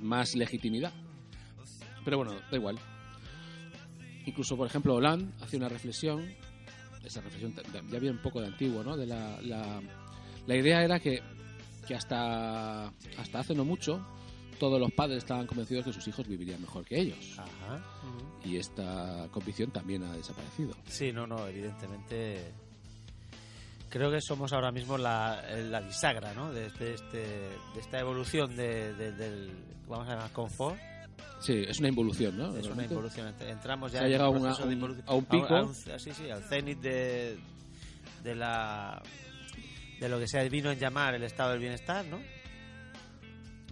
más 0.00 0.34
legitimidad. 0.34 0.92
Pero 2.04 2.18
bueno, 2.18 2.34
da 2.50 2.56
igual. 2.56 2.78
Incluso, 4.26 4.56
por 4.56 4.66
ejemplo, 4.66 4.94
Hollande 4.94 5.32
hace 5.40 5.56
una 5.56 5.68
reflexión, 5.68 6.28
esa 7.04 7.20
reflexión 7.20 7.54
ya 7.72 7.98
viene 7.98 8.10
un 8.16 8.22
poco 8.22 8.40
de 8.40 8.48
antiguo, 8.48 8.82
¿no? 8.84 8.96
De 8.96 9.06
la, 9.06 9.40
la, 9.42 9.80
la 10.46 10.56
idea 10.56 10.82
era 10.82 10.98
que, 11.00 11.22
que 11.86 11.94
hasta, 11.94 12.88
hasta 13.18 13.38
hace 13.38 13.54
no 13.54 13.64
mucho 13.64 14.04
todos 14.58 14.80
los 14.80 14.90
padres 14.92 15.18
estaban 15.18 15.46
convencidos 15.46 15.84
que 15.84 15.92
sus 15.92 16.08
hijos 16.08 16.26
vivirían 16.26 16.60
mejor 16.62 16.84
que 16.84 16.98
ellos. 16.98 17.38
Ajá. 17.38 17.84
Y 18.44 18.56
esta 18.56 19.28
convicción 19.30 19.70
también 19.70 20.02
ha 20.02 20.16
desaparecido. 20.16 20.74
Sí, 20.88 21.12
no, 21.12 21.26
no, 21.26 21.46
evidentemente. 21.46 22.52
Creo 23.90 24.10
que 24.10 24.20
somos 24.20 24.52
ahora 24.52 24.72
mismo 24.72 24.98
la, 24.98 25.42
la 25.70 25.80
bisagra, 25.80 26.34
¿no? 26.34 26.52
De, 26.52 26.66
este, 26.66 26.94
este, 26.94 27.18
de 27.18 27.80
esta 27.80 28.00
evolución 28.00 28.56
de, 28.56 28.92
de- 28.94 29.12
del, 29.12 29.50
vamos 29.86 30.08
a 30.08 30.14
llamar, 30.14 30.32
confort. 30.32 30.76
Sí, 31.40 31.64
es 31.68 31.78
una 31.78 31.88
involución, 31.88 32.36
¿no? 32.36 32.56
Es 32.56 32.66
una 32.66 32.84
involución. 32.84 33.28
Ent- 33.34 33.48
Entramos 33.48 33.92
ya 33.92 33.98
Se 33.98 34.04
ha 34.04 34.06
en 34.06 34.12
llegado 34.12 34.30
un 34.30 34.36
a 34.38 34.40
una- 34.40 34.50
a 34.52 34.64
un- 34.64 35.02
a 35.06 35.14
un 35.14 35.24
pico. 35.26 35.54
a 35.56 35.62
un- 35.64 35.74
sí, 35.74 35.90
sí, 36.12 36.30
al 36.30 36.42
cenit 36.44 36.78
de, 36.80 37.36
de 38.24 38.34
la 38.34 39.02
de 40.00 40.08
lo 40.08 40.18
que 40.18 40.26
se 40.28 40.46
vino 40.48 40.70
en 40.70 40.78
llamar 40.78 41.14
el 41.14 41.22
estado 41.22 41.50
del 41.52 41.60
bienestar, 41.60 42.04
¿no? 42.06 42.20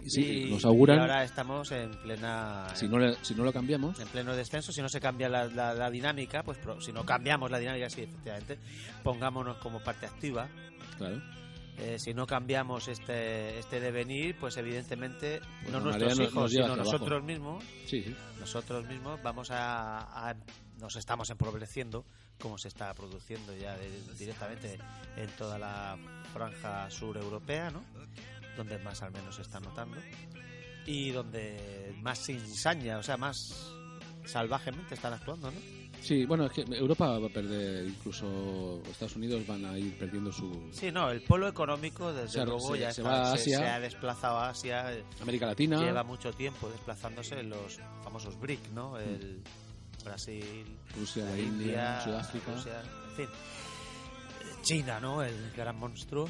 Sí, 0.07 0.43
Y- 0.47 0.51
nos 0.51 0.63
auguran, 0.65 0.97
Y 0.97 1.01
ahora 1.01 1.23
estamos 1.23 1.71
en 1.71 1.89
plena 2.01 2.67
si, 2.75 2.87
no 2.87 2.99
le- 2.99 3.15
si 3.23 3.33
no 3.33 3.43
lo 3.43 3.51
cambiamos, 3.51 3.99
en 3.99 4.07
pleno 4.07 4.35
descenso, 4.35 4.71
si 4.71 4.81
no 4.81 4.87
se 4.89 4.99
cambia 4.99 5.27
la, 5.29 5.45
la- 5.47 5.73
la 5.73 5.89
dinámica, 5.89 6.43
pues 6.43 6.59
pro- 6.59 6.79
si 6.79 6.91
no 6.93 7.03
cambiamos 7.05 7.49
la 7.49 7.57
dinámica, 7.57 7.89
sí, 7.89 8.01
efectivamente, 8.03 8.59
pongámonos 9.03 9.57
como 9.57 9.79
parte 9.83 10.05
activa. 10.05 10.47
claro. 10.97 11.21
Eh, 11.77 11.97
si 11.99 12.13
no 12.13 12.25
cambiamos 12.25 12.87
este, 12.87 13.59
este 13.59 13.79
devenir, 13.81 14.37
pues 14.39 14.55
evidentemente 14.57 15.41
Pues 15.61 15.71
no 15.73 15.79
nuestros 15.81 16.17
hijos, 16.19 16.33
nos 16.33 16.51
sino 16.51 16.65
abajo. 16.65 16.77
nosotros 16.83 17.23
mismos, 17.23 17.63
Sí, 17.85 18.01
sí. 18.03 18.15
nosotros 18.39 18.85
mismos 18.87 19.21
vamos 19.21 19.51
a, 19.51 20.29
a- 20.29 20.35
nos 20.79 20.95
estamos 20.95 21.29
empobreciendo 21.29 22.05
como 22.39 22.57
se 22.57 22.69
está 22.69 22.93
produciendo 22.93 23.53
ya 23.55 23.75
de- 23.77 24.01
directamente 24.17 24.77
en 25.17 25.27
toda 25.37 25.57
la 25.59 25.97
franja 26.33 26.89
sur 26.89 27.17
europea, 27.17 27.69
¿no? 27.71 27.83
donde 28.57 28.77
más 28.79 29.01
al 29.01 29.11
menos 29.11 29.35
se 29.35 29.41
está 29.41 29.59
notando, 29.59 29.97
y 30.85 31.11
donde 31.11 31.93
más 32.01 32.19
sin 32.19 32.39
saña, 32.55 32.97
o 32.99 33.03
sea, 33.03 33.17
más 33.17 33.35
salvajemente 34.25 34.95
están 34.95 35.13
actuando, 35.13 35.51
¿no? 35.51 35.57
Sí, 36.05 36.25
bueno, 36.25 36.45
es 36.45 36.51
que 36.51 36.61
Europa 36.61 37.17
va 37.17 37.25
a 37.27 37.29
perder, 37.29 37.87
incluso 37.87 38.79
Estados 38.91 39.15
Unidos 39.15 39.45
van 39.47 39.65
a 39.65 39.77
ir 39.77 39.97
perdiendo 39.97 40.31
su... 40.31 40.69
Sí, 40.71 40.91
no, 40.91 41.09
el 41.09 41.21
polo 41.21 41.47
económico, 41.47 42.13
desde 42.13 42.45
luego, 42.45 42.73
se- 42.75 42.79
ya 42.79 42.93
se 42.93 43.01
está- 43.01 43.11
va 43.11 43.29
a 43.29 43.33
Asia. 43.33 43.57
se 43.57 43.65
ha 43.65 43.79
desplazado 43.79 44.37
a 44.37 44.49
Asia, 44.49 44.93
eh, 44.93 45.03
América 45.21 45.47
Latina. 45.47 45.79
lleva 45.81 46.03
mucho 46.03 46.31
tiempo 46.31 46.69
desplazándose 46.69 47.41
los 47.43 47.79
famosos 48.03 48.39
BRIC, 48.39 48.69
¿no? 48.71 48.99
El 48.99 49.41
Brasil, 50.03 50.77
Rusia, 50.95 51.25
la, 51.25 51.31
India, 51.39 51.47
India, 51.65 52.01
Sudáfrica. 52.03 52.51
Rusia, 52.53 52.81
en 53.09 53.15
fin. 53.15 53.27
China, 54.61 54.99
¿no? 54.99 55.23
El 55.23 55.51
gran 55.57 55.75
monstruo. 55.77 56.27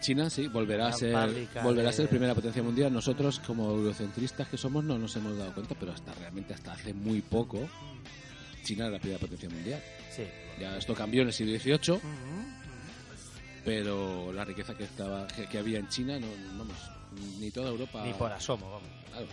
China, 0.00 0.28
sí, 0.28 0.48
volverá 0.48 0.88
a 0.88 0.92
ser 0.92 1.14
volverá 1.62 1.88
a 1.88 1.92
ser 1.92 2.08
primera 2.08 2.34
potencia 2.34 2.62
mundial. 2.62 2.92
Nosotros, 2.92 3.40
como 3.40 3.70
eurocentristas 3.70 4.48
que 4.48 4.56
somos, 4.58 4.84
no 4.84 4.98
nos 4.98 5.14
hemos 5.16 5.36
dado 5.38 5.54
cuenta, 5.54 5.74
pero 5.78 5.92
hasta 5.92 6.12
realmente 6.14 6.52
hasta 6.52 6.72
hace 6.72 6.92
muy 6.92 7.20
poco, 7.22 7.60
China 8.64 8.84
era 8.86 8.94
la 8.94 8.98
primera 8.98 9.20
potencia 9.20 9.48
mundial. 9.48 9.80
Sí. 10.14 10.24
Ya 10.60 10.76
esto 10.76 10.94
cambió 10.94 11.22
en 11.22 11.28
el 11.28 11.34
siglo 11.34 11.58
XVIII, 11.58 12.00
pero 13.64 14.32
la 14.32 14.44
riqueza 14.44 14.74
que 14.74 14.84
estaba 14.84 15.26
que, 15.26 15.46
que 15.46 15.58
había 15.58 15.78
en 15.78 15.88
China, 15.88 16.18
no, 16.18 16.26
vamos, 16.58 16.76
ni 17.38 17.50
toda 17.50 17.70
Europa. 17.70 18.02
Ni 18.04 18.12
por 18.12 18.30
asomo, 18.32 18.70
vamos. 18.70 18.88
Claro. 19.10 19.26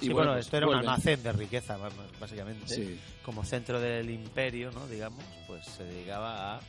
Sí, 0.00 0.08
bueno, 0.10 0.36
esto 0.36 0.56
era 0.56 0.66
un 0.66 0.74
almacén 0.74 1.22
de 1.22 1.32
riqueza, 1.32 1.78
básicamente. 2.20 2.68
Sí, 2.68 2.98
Como 3.24 3.44
centro 3.44 3.80
del 3.80 4.10
imperio, 4.10 4.70
¿no? 4.72 4.86
Digamos, 4.88 5.24
pues 5.46 5.64
se 5.66 5.84
dedicaba 5.84 6.56
a 6.56 6.60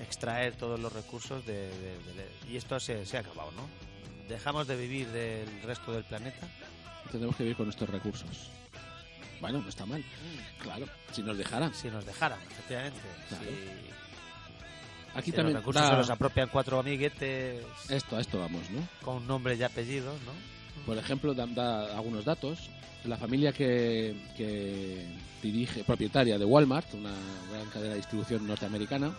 extraer 0.00 0.56
todos 0.56 0.80
los 0.80 0.92
recursos 0.92 1.44
de... 1.46 1.52
de- 1.68 1.68
de- 1.68 2.50
y 2.50 2.56
esto 2.56 2.80
se, 2.80 3.06
se 3.06 3.18
ha 3.18 3.20
acabado, 3.20 3.52
¿no? 3.52 3.68
Dejamos 4.28 4.66
de 4.66 4.74
vivir 4.76 5.06
del 5.08 5.46
resto 5.62 5.92
del 5.92 6.02
planeta. 6.04 6.48
tenemos 7.12 7.36
que 7.36 7.44
vivir 7.44 7.56
con 7.56 7.68
estos 7.68 7.88
recursos. 7.88 8.48
Bueno, 9.40 9.60
no 9.62 9.68
está 9.68 9.84
mal. 9.86 10.02
Claro, 10.62 10.86
si 11.12 11.22
nos 11.22 11.36
dejaran. 11.36 11.74
Si 11.74 11.88
nos 11.88 12.04
dejaran, 12.06 12.38
efectivamente. 12.50 13.00
Claro. 13.28 13.44
Si, 13.44 15.18
Aquí 15.18 15.30
si 15.30 15.36
también 15.36 15.54
los 15.54 15.62
recursos 15.62 15.82
da- 15.82 15.90
se 15.90 15.96
los 15.96 16.10
apropian 16.10 16.48
cuatro 16.48 16.80
amiguetes 16.80 17.62
esto, 17.88 18.16
a 18.16 18.20
esto 18.20 18.40
vamos, 18.40 18.68
¿no? 18.70 18.86
con 19.02 19.24
nombres 19.26 19.60
y 19.60 19.62
apellidos, 19.62 20.16
¿no? 20.22 20.32
Por 20.86 20.98
ejemplo, 20.98 21.34
da, 21.34 21.46
da 21.46 21.96
algunos 21.96 22.24
datos. 22.24 22.68
La 23.04 23.16
familia 23.18 23.52
que, 23.52 24.16
que 24.36 25.06
dirige, 25.42 25.84
propietaria 25.84 26.36
de 26.38 26.44
Walmart, 26.44 26.94
una 26.94 27.12
gran 27.52 27.66
cadena 27.68 27.90
de 27.90 27.96
distribución 27.98 28.46
norteamericana, 28.46 29.14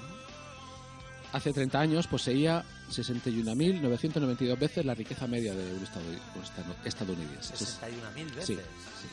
hace 1.31 1.53
30 1.53 1.79
años 1.79 2.07
poseía 2.07 2.65
61.992 2.89 4.57
veces 4.59 4.85
la 4.85 4.95
riqueza 4.95 5.27
media 5.27 5.53
de 5.53 5.73
un, 5.75 5.83
estado, 5.83 6.05
un 6.35 6.43
estado- 6.43 6.75
estadounidense. 6.83 7.53
61.000 7.53 8.35
veces. 8.35 8.45
Sí, 8.45 8.55
Sí, 8.55 9.07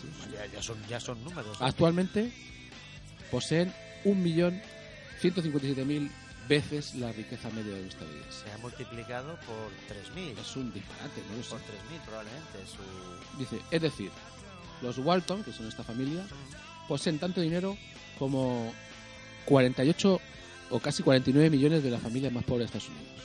sí, 0.00 0.08
sí. 0.24 0.30
ya, 0.32 0.46
ya 0.46 0.62
son, 0.62 0.76
ya 0.88 1.00
son 1.00 1.22
números. 1.24 1.56
¿eh? 1.60 1.64
Actualmente 1.64 2.32
poseen 3.30 3.72
1.157.000 4.04 6.10
veces 6.48 6.94
la 6.96 7.12
riqueza 7.12 7.48
media 7.50 7.74
de 7.74 7.82
un 7.82 7.88
estadounidense. 7.88 8.44
Se 8.44 8.50
ha 8.52 8.58
multiplicado 8.58 9.38
por 9.46 9.70
3.000. 10.16 10.38
Es 10.38 10.56
un 10.56 10.72
disparate, 10.72 11.22
no 11.30 11.36
lo 11.36 11.42
sé. 11.42 11.50
Por 11.50 11.60
3.000 11.60 11.64
probablemente. 12.06 12.58
Su... 12.66 12.78
Dice, 13.38 13.60
es 13.70 13.82
decir, 13.82 14.10
los 14.82 14.98
Walton, 14.98 15.44
que 15.44 15.52
son 15.52 15.68
esta 15.68 15.84
familia, 15.84 16.24
poseen 16.88 17.18
tanto 17.18 17.40
dinero 17.40 17.76
como 18.18 18.72
48 19.44 20.20
o 20.70 20.80
casi 20.80 21.02
49 21.02 21.50
millones 21.50 21.82
de 21.82 21.90
las 21.90 22.00
familias 22.00 22.32
más 22.32 22.44
pobres 22.44 22.70
de 22.70 22.78
Estados 22.78 22.96
Unidos. 22.96 23.20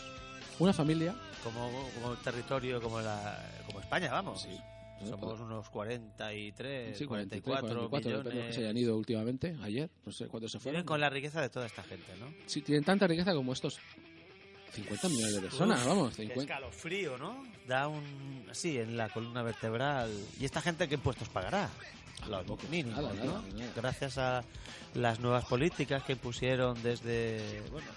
Una 0.59 0.73
familia, 0.73 1.15
Como, 1.43 1.69
como 1.95 2.11
el 2.13 2.17
territorio, 2.19 2.81
como, 2.81 3.01
la, 3.01 3.43
como 3.65 3.79
España, 3.81 4.11
vamos. 4.11 4.43
Sí. 4.43 4.57
Somos 5.03 5.39
unos 5.39 5.69
43, 5.69 6.97
sí, 6.97 7.05
44, 7.05 7.89
44 7.89 7.89
depende 7.89 8.09
de 8.09 8.15
los 8.15 8.23
que 8.23 8.29
millones. 8.33 8.55
se 8.55 8.61
hayan 8.61 8.77
ido 8.77 8.97
últimamente, 8.97 9.55
ayer, 9.61 9.89
no 10.05 10.11
sé 10.11 10.27
cuántos 10.27 10.51
se 10.51 10.59
fueron. 10.59 10.77
Viven 10.81 10.85
con 10.87 10.99
la 11.01 11.09
riqueza 11.09 11.41
de 11.41 11.49
toda 11.49 11.65
esta 11.65 11.83
gente, 11.83 12.11
¿no? 12.19 12.27
Sí, 12.45 12.61
tienen 12.61 12.83
tanta 12.83 13.05
riqueza 13.05 13.33
como 13.33 13.53
estos 13.53 13.77
50 14.73 15.09
millones 15.09 15.35
de 15.35 15.41
personas, 15.41 15.81
Uf, 15.81 15.87
vamos, 15.87 16.09
Qué 16.15 16.23
50. 16.23 16.41
escalofrío, 16.41 17.17
¿no? 17.17 17.45
Da 17.67 17.87
un... 17.87 18.45
así, 18.49 18.77
en 18.77 18.97
la 18.97 19.09
columna 19.09 19.41
vertebral. 19.43 20.09
¿Y 20.39 20.45
esta 20.45 20.61
gente 20.61 20.87
qué 20.87 20.95
impuestos 20.95 21.29
pagará? 21.29 21.69
Los 22.21 22.29
Tampoco, 22.39 22.67
mínimos, 22.69 22.95
nada, 23.01 23.13
¿no? 23.13 23.25
nada, 23.25 23.41
nada. 23.53 23.71
Gracias 23.75 24.17
a 24.17 24.43
las 24.95 25.19
nuevas 25.19 25.45
políticas 25.45 26.03
que 26.03 26.13
impusieron 26.13 26.81
desde... 26.81 27.61
Bueno, 27.71 27.87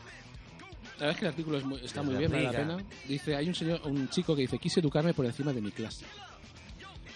La 0.99 1.07
verdad 1.07 1.11
es 1.13 1.17
que 1.17 1.25
el 1.25 1.31
artículo 1.31 1.59
es 1.59 1.65
muy- 1.65 1.81
está 1.85 2.03
muy 2.03 2.17
bien, 2.17 2.31
vale 2.31 2.45
la 2.45 2.51
pena. 2.53 2.79
Dice, 3.07 3.35
hay 3.37 3.49
un 3.49 3.55
señor, 3.55 3.81
un 3.85 4.09
chico 4.11 4.35
que 4.37 4.43
dice, 4.43 4.59
quise 4.59 4.81
educarme 4.81 5.15
por 5.15 5.25
encima 5.25 5.53
de 5.53 5.61
mi 5.63 5.71
clase. 5.71 6.05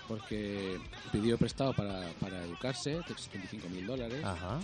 Porque 0.09 0.79
pidió 1.13 1.39
prestado 1.39 1.73
para, 1.73 2.09
para 2.21 2.43
educarse, 2.45 3.01
75 3.07 3.69
mil 3.69 3.87
dólares. 3.87 4.25
ajá. 4.25 4.59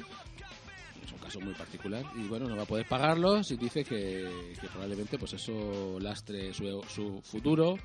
Es 1.04 1.12
un 1.12 1.18
caso 1.20 1.40
muy 1.40 1.54
particular. 1.54 2.04
Y 2.16 2.26
bueno, 2.28 2.46
no 2.46 2.56
va 2.56 2.64
a 2.64 2.66
poder 2.66 2.86
pagarlos 2.86 3.50
y 3.50 3.56
dice 3.56 3.82
que, 3.84 4.54
que 4.60 4.66
probablemente 4.68 5.18
pues 5.18 5.32
eso 5.32 5.98
lastre 6.00 6.52
su, 6.52 6.82
su 6.88 7.22
futuro 7.22 7.78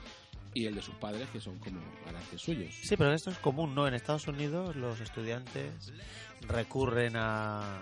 y 0.54 0.66
el 0.66 0.76
de 0.76 0.82
sus 0.82 0.96
padres, 0.96 1.30
que 1.30 1.40
son 1.40 1.58
como 1.60 1.80
ganancias 2.06 2.42
suyos. 2.42 2.74
Sí, 2.82 2.98
pero 2.98 3.14
esto 3.14 3.30
es 3.30 3.38
común, 3.38 3.74
¿no? 3.74 3.88
En 3.88 3.94
Estados 3.94 4.28
Unidos 4.28 4.76
los 4.76 5.00
estudiantes 5.00 5.94
recurren 6.42 7.16
a, 7.16 7.80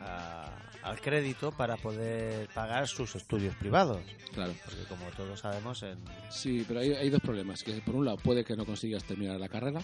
a- 0.00 0.63
al 0.84 1.00
crédito 1.00 1.50
para 1.52 1.76
poder 1.76 2.48
pagar 2.54 2.86
sus 2.86 3.16
estudios 3.16 3.54
privados. 3.56 4.00
Claro. 4.34 4.52
Porque 4.64 4.82
como 4.84 5.06
todos 5.16 5.40
sabemos, 5.40 5.82
en... 5.82 5.98
Sí, 6.30 6.64
pero 6.68 6.80
hay, 6.80 6.92
hay 6.92 7.10
dos 7.10 7.20
problemas. 7.20 7.62
Que 7.62 7.72
por 7.80 7.94
un 7.96 8.04
lado 8.04 8.18
puede 8.18 8.44
que 8.44 8.54
no 8.54 8.64
consigas 8.66 9.02
terminar 9.04 9.40
la 9.40 9.48
carrera 9.48 9.80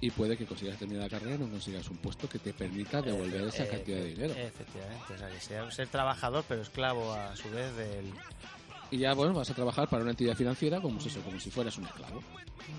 y 0.00 0.10
puede 0.10 0.36
que 0.36 0.46
consigas 0.46 0.78
terminar 0.78 1.02
la 1.04 1.10
carrera 1.10 1.34
y 1.34 1.38
no 1.38 1.48
consigas 1.50 1.88
un 1.90 1.98
puesto 1.98 2.28
que 2.28 2.38
te 2.38 2.52
permita 2.54 3.02
devolver 3.02 3.42
esa 3.48 3.64
Eh, 3.64 3.68
cantidad 3.68 3.98
de 3.98 4.04
dinero. 4.06 4.34
Efectivamente, 4.34 5.12
o 5.14 5.18
sea, 5.18 5.28
que 5.28 5.40
sea 5.40 5.70
ser 5.70 5.88
trabajador 5.88 6.44
pero 6.48 6.62
esclavo 6.62 7.12
a 7.12 7.34
su 7.36 7.50
vez 7.50 7.74
del... 7.76 8.06
Y 8.90 8.98
ya, 8.98 9.12
bueno, 9.12 9.34
vas 9.34 9.50
a 9.50 9.54
trabajar 9.54 9.88
para 9.88 10.02
una 10.02 10.12
entidad 10.12 10.34
financiera 10.34 10.80
como, 10.80 10.98
es 10.98 11.06
eso, 11.06 11.20
como 11.20 11.38
si 11.38 11.50
fueras 11.50 11.76
un 11.76 11.84
esclavo. 11.84 12.22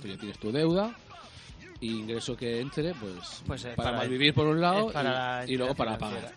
Tú 0.02 0.08
ya 0.08 0.18
tienes 0.18 0.40
tu 0.40 0.52
deuda 0.52 0.96
y 1.82 1.92
ingreso 1.92 2.36
que 2.36 2.60
entre, 2.62 2.94
pues, 2.96 3.44
Pues, 3.46 3.66
eh, 3.66 3.74
para, 3.76 3.90
para- 3.92 3.98
malvivir 4.00 4.34
por 4.34 4.48
un 4.48 4.60
lado 4.60 4.92
y, 5.46 5.54
y 5.54 5.58
luego 5.58 5.76
para 5.76 5.98
pagar. 6.00 6.34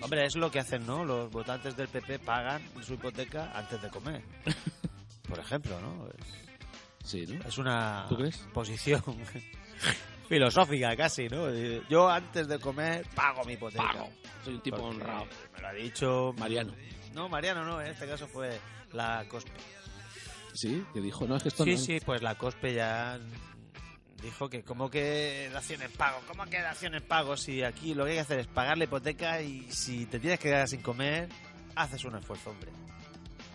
Hombre, 0.00 0.26
es 0.26 0.36
lo 0.36 0.50
que 0.50 0.58
hacen, 0.60 0.86
¿no? 0.86 1.04
Los 1.04 1.30
votantes 1.30 1.76
del 1.76 1.88
PP 1.88 2.18
pagan 2.18 2.62
su 2.82 2.94
hipoteca 2.94 3.50
antes 3.54 3.80
de 3.80 3.88
comer. 3.88 4.22
Por 5.28 5.38
ejemplo, 5.38 5.80
¿no? 5.80 6.06
Es- 6.08 6.46
Sí, 7.04 7.24
¿no? 7.24 7.40
Es 7.48 7.56
una 7.58 8.04
¿Tú 8.08 8.16
crees? 8.16 8.36
posición 8.52 9.00
filosófica 10.28 10.96
casi, 10.96 11.28
¿no? 11.28 11.46
Yo 11.88 12.08
antes 12.08 12.48
de 12.48 12.58
comer 12.58 13.06
pago 13.14 13.44
mi 13.44 13.52
hipoteca. 13.52 13.84
Pago. 13.92 14.10
Soy 14.44 14.54
un 14.54 14.60
tipo 14.60 14.76
Porque 14.78 14.96
honrado. 14.96 15.26
Me 15.54 15.60
lo 15.60 15.68
ha 15.68 15.72
dicho 15.72 16.34
Mariano. 16.38 16.72
No, 17.14 17.28
Mariano 17.28 17.64
no, 17.64 17.80
en 17.80 17.88
este 17.88 18.06
caso 18.08 18.26
fue 18.26 18.58
la 18.92 19.24
COSPE. 19.28 19.52
Sí, 20.54 20.84
que 20.92 21.00
dijo, 21.00 21.26
no, 21.26 21.36
es 21.36 21.42
que 21.44 21.48
esto 21.50 21.64
Sí, 21.64 21.72
no... 21.72 21.78
sí, 21.78 21.98
pues 22.04 22.22
la 22.22 22.34
COSPE 22.34 22.74
ya 22.74 23.18
dijo 24.26 24.48
que 24.48 24.62
como 24.62 24.90
que 24.90 25.48
dación 25.52 25.82
en 25.82 25.90
pago, 25.92 26.18
¿cómo 26.28 26.44
que 26.46 26.60
dación 26.60 26.94
en 26.94 27.02
pago? 27.02 27.36
Si 27.36 27.62
aquí 27.62 27.94
lo 27.94 28.04
que 28.04 28.10
hay 28.10 28.16
que 28.16 28.20
hacer 28.20 28.38
es 28.40 28.46
pagar 28.46 28.76
la 28.78 28.84
hipoteca 28.84 29.40
y 29.42 29.70
si 29.70 30.06
te 30.06 30.18
tienes 30.20 30.38
que 30.38 30.48
quedar 30.50 30.68
sin 30.68 30.82
comer, 30.82 31.28
haces 31.74 32.04
un 32.04 32.16
esfuerzo, 32.16 32.50
hombre. 32.50 32.70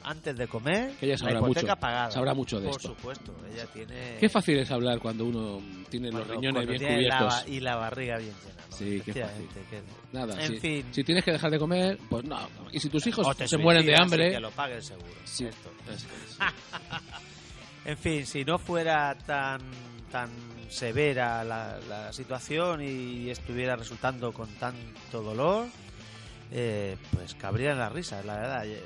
Antes 0.03 0.35
de 0.35 0.47
comer, 0.47 0.93
Que 0.99 1.05
ella 1.05 1.13
la 1.13 1.17
sabrá 1.19 1.39
hipoteca 1.39 1.61
mucho, 1.73 1.79
pagada. 1.79 2.11
sabrá 2.11 2.33
mucho 2.33 2.59
de 2.59 2.67
Por 2.69 2.75
esto. 2.77 2.87
supuesto, 2.95 3.35
ella 3.53 3.67
tiene... 3.67 4.17
Qué 4.19 4.29
fácil 4.29 4.57
es 4.57 4.71
hablar 4.71 4.97
cuando 4.99 5.25
uno 5.25 5.61
tiene 5.91 6.09
los 6.11 6.27
riñones 6.27 6.65
bien 6.67 6.79
tiene 6.79 7.01
la 7.03 7.17
cubiertos. 7.19 7.43
ba- 7.43 7.47
y 7.47 7.59
la 7.59 7.75
barriga 7.75 8.17
bien 8.17 8.33
llena, 8.33 8.65
¿no? 8.67 8.75
Sí, 8.75 8.85
qué 8.85 9.11
Efectivamente, 9.11 9.59
que- 9.69 9.81
Nada, 10.11 10.43
En 10.43 10.47
si, 10.53 10.59
fin. 10.59 10.85
si 10.91 11.03
tienes 11.03 11.23
que 11.23 11.31
dejar 11.33 11.51
de 11.51 11.59
comer, 11.59 11.99
pues 12.09 12.23
no. 12.23 12.49
Y 12.71 12.79
si 12.79 12.89
tus 12.89 13.05
hijos 13.05 13.37
te 13.37 13.47
se 13.47 13.57
mueren 13.59 13.85
de 13.85 13.95
hambre... 13.95 14.31
Que 14.31 14.39
lo 14.39 14.49
pague 14.49 14.75
el 14.77 14.83
seguro. 14.83 15.13
Sí. 15.23 15.45
Esto. 15.45 15.69
Es 15.91 16.03
que 16.03 16.15
sí. 16.27 16.37
En 17.85 17.97
fin, 17.97 18.25
si 18.27 18.43
no 18.45 18.59
fuera 18.59 19.15
tan 19.25 19.59
tan 20.11 20.29
severa 20.71 21.43
la, 21.43 21.79
la 21.87 22.13
situación 22.13 22.81
y 22.81 23.29
estuviera 23.29 23.75
resultando 23.75 24.31
con 24.31 24.47
tanto 24.55 25.21
dolor, 25.21 25.67
eh, 26.51 26.97
pues 27.13 27.35
cabrían 27.35 27.77
las 27.77 27.91
risas, 27.91 28.25
la 28.25 28.35
verdad. 28.37 28.65
Eh, 28.65 28.81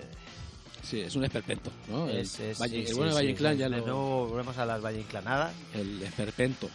Sí, 0.83 0.99
es 0.99 1.15
un 1.15 1.23
esperpento, 1.25 1.71
¿no? 1.87 2.07
El 2.07 2.17
Es, 2.17 2.39
es- 2.39 2.59
Valle- 2.59 2.69
sí, 2.69 2.79
el 2.81 2.87
sí, 2.89 2.93
bueno 2.93 3.05
de 3.07 3.11
sí, 3.13 3.15
Valle 3.23 3.29
Inclán 3.31 3.53
sí. 3.53 3.59
ya 3.59 3.69
lo... 3.69 3.77
nuevo 3.79 4.27
volvemos 4.27 4.57
a 4.59 4.65
las 4.67 4.83
Valle 4.85 4.99
Inclanadas. 4.99 5.51
El 5.73 6.03
esperpento. 6.03 6.69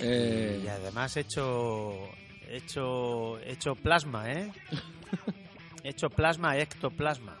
Eh, 0.00 0.60
Y 0.64 0.66
además 0.68 1.16
hecho 1.16 1.94
hecho 2.48 3.38
hecho 3.40 3.74
plasma, 3.76 4.32
¿eh? 4.32 4.50
hecho 5.84 6.10
plasma, 6.10 6.56
ectoplasma. 6.58 7.36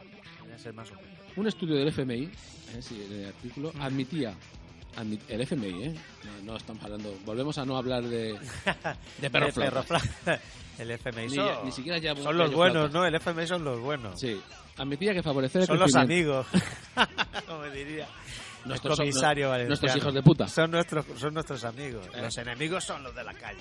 Más. 0.74 0.88
Un 1.36 1.46
estudio 1.48 1.76
del 1.76 1.88
FMI, 1.88 2.24
eh, 2.24 2.80
el 3.10 3.26
artículo, 3.26 3.72
admitía 3.80 4.30
admi- 4.30 4.36
el 5.28 5.40
FMI, 5.40 5.84
¿eh? 5.84 5.94
No, 6.24 6.52
no 6.52 6.56
estamos 6.56 6.82
hablando. 6.82 7.14
Volvemos 7.24 7.56
a 7.58 7.64
no 7.64 7.76
hablar 7.76 8.02
de, 8.04 8.38
de 9.20 9.30
perro 9.30 9.48
El 10.78 10.90
FMI 10.90 11.30
son, 11.30 11.64
ni 11.64 11.72
siquiera 11.72 11.98
ya 11.98 12.14
son 12.14 12.36
los 12.36 12.52
buenos, 12.52 12.92
¿no? 12.92 13.04
El 13.06 13.14
FMI 13.14 13.46
son 13.46 13.64
los 13.64 13.80
buenos. 13.80 14.20
Sí. 14.20 14.38
Admitía 14.76 15.14
que 15.14 15.22
favorecer 15.22 15.62
el 15.62 15.66
Son 15.66 15.78
los 15.78 15.94
amigos. 15.94 16.46
Como 17.46 17.62
diría. 17.64 18.06
Nuestros, 18.66 18.98
comisario 18.98 19.48
valenciano. 19.48 19.68
nuestros 19.68 19.96
hijos 19.96 20.12
de 20.14 20.22
puta. 20.22 20.48
Son 20.48 20.70
nuestros, 20.70 21.06
son 21.18 21.32
nuestros 21.32 21.64
amigos. 21.64 22.04
Eh. 22.14 22.20
Los 22.20 22.36
enemigos 22.36 22.84
son 22.84 23.02
los 23.02 23.14
de 23.14 23.22
la 23.24 23.32
calle. 23.32 23.60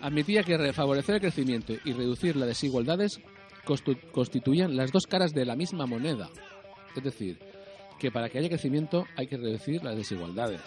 Admitía 0.00 0.42
que 0.42 0.56
re- 0.56 0.72
favorecer 0.72 1.16
el 1.16 1.20
crecimiento 1.20 1.74
y 1.84 1.92
reducir 1.92 2.34
las 2.36 2.48
desigualdades 2.48 3.20
constituían 4.12 4.76
las 4.76 4.90
dos 4.92 5.06
caras 5.06 5.32
de 5.32 5.44
la 5.44 5.54
misma 5.56 5.86
moneda. 5.86 6.28
Es 6.96 7.02
decir, 7.04 7.38
que 8.04 8.10
para 8.12 8.28
que 8.28 8.38
haya 8.38 8.48
crecimiento 8.48 9.06
hay 9.16 9.26
que 9.26 9.36
reducir 9.36 9.82
las 9.82 9.96
desigualdades. 9.96 10.60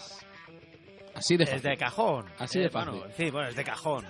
Así 1.13 1.37
de 1.37 1.43
Es 1.45 1.49
fácil. 1.51 1.69
de 1.69 1.77
cajón. 1.77 2.25
Así 2.39 2.59
de 2.59 2.65
Eh, 2.65 2.69
bueno, 2.73 2.97
fácil. 2.99 3.13
sí, 3.25 3.31
bueno, 3.31 3.49
es 3.49 3.55
de 3.55 3.63
cajón. 3.63 4.05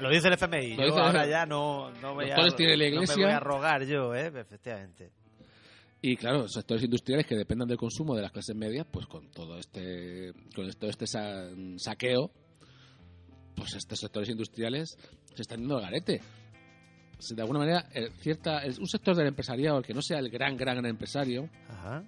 Lo 0.00 0.10
dice 0.10 0.26
el 0.28 0.34
FMI. 0.34 0.76
Lo 0.76 0.86
yo 0.88 0.94
el 0.94 1.00
ahora 1.00 1.20
FMI. 1.20 1.30
ya 1.30 1.46
no, 1.46 1.90
no, 2.02 2.14
voy 2.14 2.30
a, 2.30 2.34
tiene 2.56 2.76
la 2.76 2.84
no 2.86 2.90
me 2.90 2.94
Iglesia. 3.04 3.14
voy 3.24 3.32
a 3.34 3.40
rogar 3.40 3.84
yo, 3.86 4.14
¿eh? 4.14 4.26
Efectivamente. 4.34 5.10
Y 6.02 6.16
claro, 6.16 6.48
sectores 6.48 6.82
industriales 6.84 7.26
que 7.26 7.36
dependan 7.36 7.66
del 7.68 7.78
consumo 7.78 8.14
de 8.14 8.22
las 8.22 8.30
clases 8.32 8.54
medias, 8.56 8.86
pues 8.90 9.06
con 9.06 9.30
todo 9.30 9.58
este, 9.58 10.32
con 10.54 10.68
todo 10.72 10.90
este 10.90 11.06
sa- 11.06 11.48
saqueo, 11.76 12.30
pues 13.56 13.74
estos 13.74 13.98
sectores 14.00 14.28
industriales 14.28 14.98
se 15.34 15.42
están 15.42 15.60
yendo 15.60 15.76
al 15.76 15.82
garete. 15.84 16.20
De 17.30 17.40
alguna 17.40 17.60
manera, 17.60 17.88
eh, 17.94 18.10
cierta, 18.20 18.64
es 18.64 18.78
un 18.78 18.86
sector 18.88 19.14
del 19.16 19.28
empresariado, 19.28 19.78
el 19.78 19.84
que 19.84 19.94
no 19.94 20.02
sea 20.02 20.18
el 20.18 20.28
gran, 20.28 20.56
gran, 20.56 20.76
gran 20.76 20.86
empresario, 20.90 21.48
Ajá. 21.70 22.04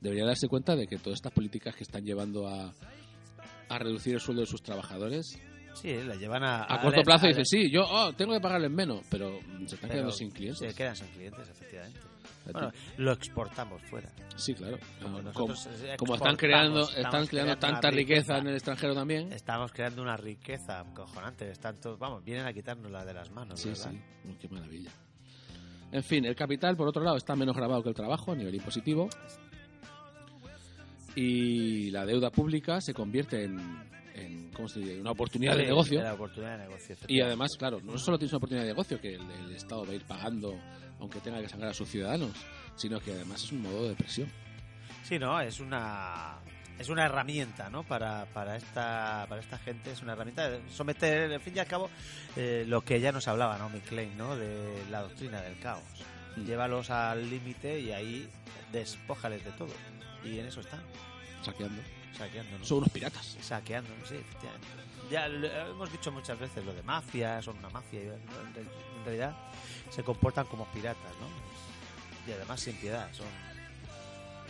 Debería 0.00 0.24
darse 0.24 0.48
cuenta 0.48 0.76
de 0.76 0.86
que 0.86 0.96
todas 0.98 1.18
estas 1.18 1.32
políticas 1.32 1.74
que 1.74 1.84
están 1.84 2.04
llevando 2.04 2.46
a, 2.48 2.72
a 3.68 3.78
reducir 3.78 4.14
el 4.14 4.20
sueldo 4.20 4.42
de 4.42 4.46
sus 4.46 4.62
trabajadores, 4.62 5.38
Sí, 5.74 5.92
le 5.92 6.18
llevan 6.18 6.42
a... 6.42 6.64
a 6.68 6.80
corto 6.80 7.02
plazo 7.02 7.28
dicen, 7.28 7.44
sí, 7.44 7.70
yo 7.70 7.82
oh, 7.88 8.12
tengo 8.12 8.32
que 8.32 8.40
pagarles 8.40 8.70
menos, 8.70 9.02
pero 9.08 9.38
se 9.66 9.76
están 9.76 9.78
pero 9.82 9.92
quedando 9.92 10.10
sin 10.10 10.30
clientes. 10.30 10.58
Se 10.58 10.74
quedan 10.74 10.96
sin 10.96 11.06
clientes, 11.08 11.48
efectivamente. 11.48 12.00
Bueno, 12.52 12.72
lo 12.96 13.12
exportamos 13.12 13.82
fuera. 13.82 14.10
sí, 14.36 14.54
claro. 14.54 14.78
Como 15.02 15.18
Ah, 15.18 15.32
como, 15.34 15.54
como 15.98 16.14
están 16.14 16.36
creando, 16.36 16.88
están 16.90 17.26
creando 17.26 17.52
una 17.52 17.60
tanta 17.60 17.90
riqueza 17.90 18.38
en 18.38 18.48
el 18.48 18.54
extranjero 18.54 18.94
también. 18.94 19.32
Estamos 19.32 19.70
creando 19.70 20.02
una 20.02 20.16
riqueza 20.16 20.84
cojonante. 20.94 21.50
Están 21.50 21.78
todos, 21.78 21.98
vamos, 21.98 22.24
vienen 22.24 22.46
a 22.46 22.52
quitarnos 22.52 22.90
de 23.04 23.14
las 23.14 23.30
manos. 23.30 23.60
Sí, 23.60 23.68
¿verdad? 23.68 23.92
sí, 23.92 24.36
qué 24.40 24.48
maravilla. 24.48 24.90
En 25.92 26.02
fin, 26.02 26.24
el 26.24 26.34
capital, 26.34 26.76
por 26.76 26.88
otro 26.88 27.02
lado, 27.02 27.16
está 27.16 27.36
menos 27.36 27.54
grabado 27.54 27.82
que 27.82 27.90
el 27.90 27.94
trabajo 27.94 28.32
a 28.32 28.34
nivel 28.34 28.54
impositivo. 28.54 29.08
Y 31.20 31.90
la 31.90 32.06
deuda 32.06 32.30
pública 32.30 32.80
se 32.80 32.94
convierte 32.94 33.42
en, 33.42 33.58
en 34.14 34.52
¿cómo 34.52 34.68
se 34.68 34.78
dice? 34.78 35.00
una 35.00 35.10
oportunidad 35.10 35.56
de 35.56 35.64
negocio. 35.64 36.00
La 36.00 36.14
oportunidad 36.14 36.58
de 36.58 36.64
negocio. 36.68 36.96
Y 37.08 37.20
además, 37.20 37.56
claro, 37.58 37.80
no 37.82 37.98
solo 37.98 38.16
tienes 38.18 38.32
una 38.34 38.36
oportunidad 38.36 38.64
de 38.64 38.70
negocio 38.70 39.00
que 39.00 39.14
el, 39.14 39.28
el 39.28 39.50
Estado 39.50 39.84
va 39.84 39.90
a 39.90 39.94
ir 39.96 40.04
pagando, 40.04 40.54
aunque 41.00 41.18
tenga 41.18 41.40
que 41.40 41.48
sangrar 41.48 41.72
a 41.72 41.74
sus 41.74 41.88
ciudadanos, 41.88 42.30
sino 42.76 43.00
que 43.00 43.10
además 43.10 43.42
es 43.42 43.50
un 43.50 43.62
modo 43.62 43.88
de 43.88 43.96
presión. 43.96 44.28
Sí, 45.02 45.18
no, 45.18 45.40
es 45.40 45.58
una 45.58 46.38
es 46.78 46.88
una 46.88 47.06
herramienta, 47.06 47.68
¿no? 47.68 47.82
Para, 47.82 48.26
para 48.26 48.56
esta 48.56 49.26
para 49.28 49.40
esta 49.40 49.58
gente 49.58 49.90
es 49.90 50.00
una 50.02 50.12
herramienta 50.12 50.48
de 50.48 50.60
someter, 50.70 51.32
al 51.32 51.40
fin 51.40 51.56
y 51.56 51.58
al 51.58 51.66
cabo, 51.66 51.90
eh, 52.36 52.64
lo 52.64 52.82
que 52.82 53.00
ya 53.00 53.10
nos 53.10 53.26
hablaba, 53.26 53.58
¿no? 53.58 53.68
Klein, 53.88 54.16
¿no? 54.16 54.36
De 54.36 54.84
la 54.88 55.02
doctrina 55.02 55.42
del 55.42 55.58
caos. 55.58 55.82
Mm. 56.36 56.44
Llévalos 56.44 56.90
al 56.90 57.28
límite 57.28 57.80
y 57.80 57.90
ahí 57.90 58.28
despójales 58.70 59.44
de 59.44 59.50
todo. 59.50 59.72
Y 60.24 60.38
en 60.38 60.46
eso 60.46 60.60
están, 60.60 60.80
Saqueando. 61.42 61.80
saqueando, 62.16 62.58
¿no? 62.58 62.64
Son 62.64 62.78
unos 62.78 62.90
piratas. 62.90 63.36
Saqueando, 63.40 63.90
sí, 64.04 64.14
efectivamente. 64.16 64.66
Ya 65.10 65.28
lo 65.28 65.46
hemos 65.46 65.90
dicho 65.92 66.10
muchas 66.12 66.38
veces 66.38 66.64
lo 66.64 66.74
de 66.74 66.82
mafia, 66.82 67.40
son 67.42 67.58
una 67.58 67.70
mafia, 67.70 68.00
en 68.00 68.08
re- 68.54 68.60
en 68.60 69.04
realidad 69.04 69.36
se 69.90 70.02
comportan 70.02 70.46
como 70.46 70.66
piratas, 70.72 71.12
¿no? 71.20 72.28
Y 72.30 72.32
además 72.34 72.60
sin 72.60 72.76
piedad, 72.76 73.08
son 73.12 73.26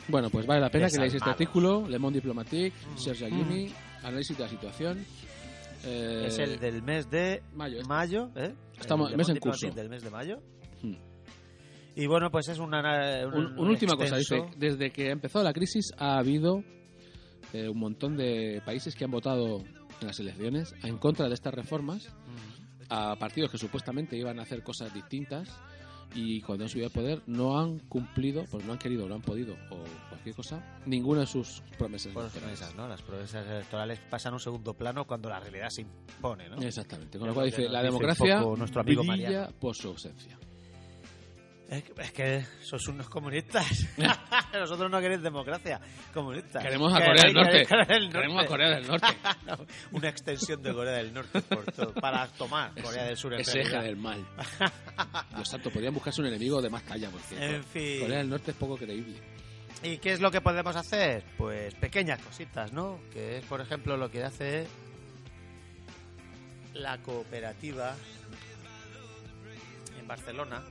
Bueno, 0.09 0.31
pues 0.31 0.47
vale 0.47 0.61
la 0.63 0.71
pena 0.71 0.89
que 0.89 0.97
leáis 0.97 1.15
este 1.15 1.29
artículo, 1.31 1.87
Le 1.87 1.99
Monde 1.99 2.19
Diplomatique, 2.19 2.73
Mm. 2.95 2.99
Serge 2.99 3.27
Aguini, 3.27 3.73
análisis 4.03 4.37
de 4.37 4.43
la 4.45 4.49
situación. 4.49 5.05
Eh, 5.85 6.25
Es 6.27 6.39
el 6.39 6.59
del 6.59 6.83
mes 6.83 7.09
de 7.11 7.43
mayo, 7.55 7.77
este. 7.77 7.89
mayo, 7.89 8.31
¿eh? 8.35 8.53
Estamos- 8.81 9.11
El 9.13 9.17
mes 9.17 9.29
en 9.29 9.37
curso. 9.37 9.71
Del 9.71 9.89
mes 9.89 10.03
de 10.03 10.11
mayo. 10.11 10.41
Hmm. 10.83 10.95
Y 11.95 12.07
bueno, 12.07 12.31
pues 12.31 12.49
es 12.49 12.59
una, 12.59 12.81
un, 13.27 13.35
Un- 13.35 13.47
un 13.53 13.59
una 13.59 13.71
última 13.71 13.97
cosa, 13.97 14.17
dice, 14.17 14.43
desde 14.57 14.91
que 14.91 15.11
empezó 15.11 15.43
la 15.43 15.53
crisis 15.53 15.93
ha 15.99 16.19
habido 16.19 16.65
eh, 17.53 17.69
un 17.69 17.79
montón 17.79 18.17
de 18.17 18.63
países 18.65 18.95
que 18.95 19.05
han 19.05 19.11
votado 19.11 19.65
en 20.01 20.07
las 20.07 20.19
elecciones 20.21 20.75
en 20.83 20.99
contra 20.99 21.29
de 21.29 21.35
estas 21.35 21.55
reformas, 21.55 22.09
a 22.89 23.17
partidos 23.17 23.51
que 23.51 23.59
supuestamente 23.59 24.17
iban 24.17 24.39
a 24.39 24.43
hacer 24.43 24.63
cosas 24.63 24.93
distintas 24.95 25.49
y 26.15 26.41
cuando 26.41 26.65
han 26.65 26.71
subido 26.71 26.87
al 26.87 26.93
poder 26.93 27.23
no 27.27 27.59
han 27.59 27.81
cumplido, 27.81 28.45
pues 28.51 28.65
no 28.65 28.73
han 28.73 28.79
querido, 28.79 29.09
no 29.09 29.17
han 29.17 29.23
podido 29.23 29.55
o 29.71 29.85
cualquier 30.09 30.35
cosa, 30.35 30.81
ninguna 30.87 31.21
de 31.21 31.27
sus 31.27 31.63
promesas. 31.77 32.13
Por 32.13 32.29
promesas, 32.31 32.75
¿no? 32.75 32.89
Las 32.89 33.03
promesas 33.03 33.47
electorales 33.47 34.01
pasan 34.11 34.33
a 34.33 34.37
un 34.37 34.41
segundo 34.41 34.75
plano 34.75 35.07
cuando 35.07 35.29
la 35.29 35.41
realidad 35.41 35.69
se 35.69 35.83
impone, 35.83 36.49
¿no? 36.49 36.57
Exactamente, 36.63 37.19
con 37.19 37.29
lo 37.29 37.35
cual 37.35 37.47
dice, 37.47 37.69
la 37.69 37.83
democracia 37.83 38.41
nuestro 38.41 38.81
amigo 38.81 39.03
brilla 39.03 39.17
Mariano. 39.17 39.55
por 39.59 39.75
su 39.77 39.89
ausencia. 39.89 40.39
Es 41.69 41.85
que, 41.85 41.93
es 42.01 42.13
que 42.13 42.47
sois 42.63 42.89
unos 42.89 43.11
comunistas. 43.11 43.87
Nosotros 44.55 44.91
no 44.91 45.01
queréis 45.01 45.21
democracia 45.21 45.79
comunista. 46.15 46.61
Queremos 46.61 46.95
a 46.95 47.05
Corea 47.05 47.25
del 47.25 47.35
Norte. 47.35 47.67
Queremos 48.11 48.45
a. 48.45 48.47
Corea 48.47 48.71
del 48.77 48.87
Norte, 48.87 49.07
Una 49.93 50.09
extensión 50.09 50.63
de 50.63 50.73
Corea 50.73 50.95
del 50.95 51.13
Norte 51.13 51.43
por 51.43 51.67
todo, 51.67 51.93
para 51.93 52.27
tomar 52.29 52.73
Corea 52.81 53.05
del 53.05 53.19
Sur 53.19 53.35
ese 53.35 53.61
eje 53.61 53.77
del 53.83 53.97
mal. 53.97 54.27
Dios 55.35 55.49
santo, 55.49 55.71
podrían 55.71 55.93
buscarse 55.93 56.23
un 56.23 56.29
enemigo 56.29 56.63
de 56.63 56.71
más 56.71 56.85
talla, 56.85 57.11
porque 57.11 57.57
En 57.57 57.63
fin. 57.65 58.01
Corea 58.01 58.19
del 58.19 58.31
Norte 58.31 58.53
es 58.53 58.57
poco 58.57 58.79
creíble. 58.79 59.21
¿Y 59.83 59.99
qué 59.99 60.13
es 60.13 60.21
lo 60.21 60.31
que 60.31 60.41
podemos 60.41 60.75
hacer? 60.75 61.23
Pues 61.37 61.75
pequeñas 61.75 62.21
cositas, 62.23 62.73
¿no? 62.73 62.99
Que 63.13 63.39
es, 63.39 63.45
por 63.45 63.61
ejemplo, 63.61 63.99
lo 63.99 64.11
que 64.11 64.25
hace 64.25 64.67
la 66.73 66.97
cooperativa 66.99 67.95
en 69.99 70.09
Barcelona. 70.09 70.65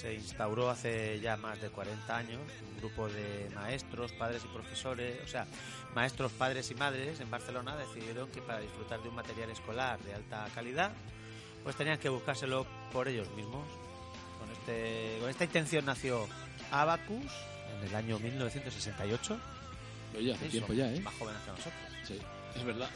Se 0.00 0.12
instauró 0.12 0.68
hace 0.68 1.20
ya 1.20 1.38
más 1.38 1.60
de 1.60 1.70
40 1.70 2.16
años 2.16 2.40
un 2.70 2.76
grupo 2.78 3.08
de 3.08 3.48
maestros, 3.54 4.12
padres 4.12 4.42
y 4.44 4.48
profesores, 4.48 5.18
o 5.24 5.28
sea, 5.28 5.46
maestros, 5.94 6.32
padres 6.32 6.70
y 6.70 6.74
madres 6.74 7.18
en 7.20 7.30
Barcelona 7.30 7.74
decidieron 7.76 8.28
que 8.30 8.42
para 8.42 8.60
disfrutar 8.60 9.02
de 9.02 9.08
un 9.08 9.14
material 9.14 9.50
escolar 9.50 9.98
de 10.00 10.12
alta 10.14 10.46
calidad, 10.54 10.92
pues 11.64 11.76
tenían 11.76 11.98
que 11.98 12.10
buscárselo 12.10 12.66
por 12.92 13.08
ellos 13.08 13.28
mismos. 13.30 13.66
Con, 14.38 14.50
este, 14.52 15.16
con 15.18 15.30
esta 15.30 15.44
intención 15.44 15.86
nació 15.86 16.26
Abacus 16.70 17.32
en 17.78 17.88
el 17.88 17.94
año 17.94 18.18
1968. 18.18 19.38
Oye, 20.18 20.34
hace 20.34 20.44
Sí, 20.44 20.50
tiempo 20.50 20.74
ya, 20.74 20.92
¿eh? 20.92 21.00
Más 21.00 21.14
jóvenes 21.14 21.40
que 21.42 21.50
nosotros. 21.50 21.74
Sí, 22.06 22.20
es 22.54 22.64
verdad. 22.64 22.90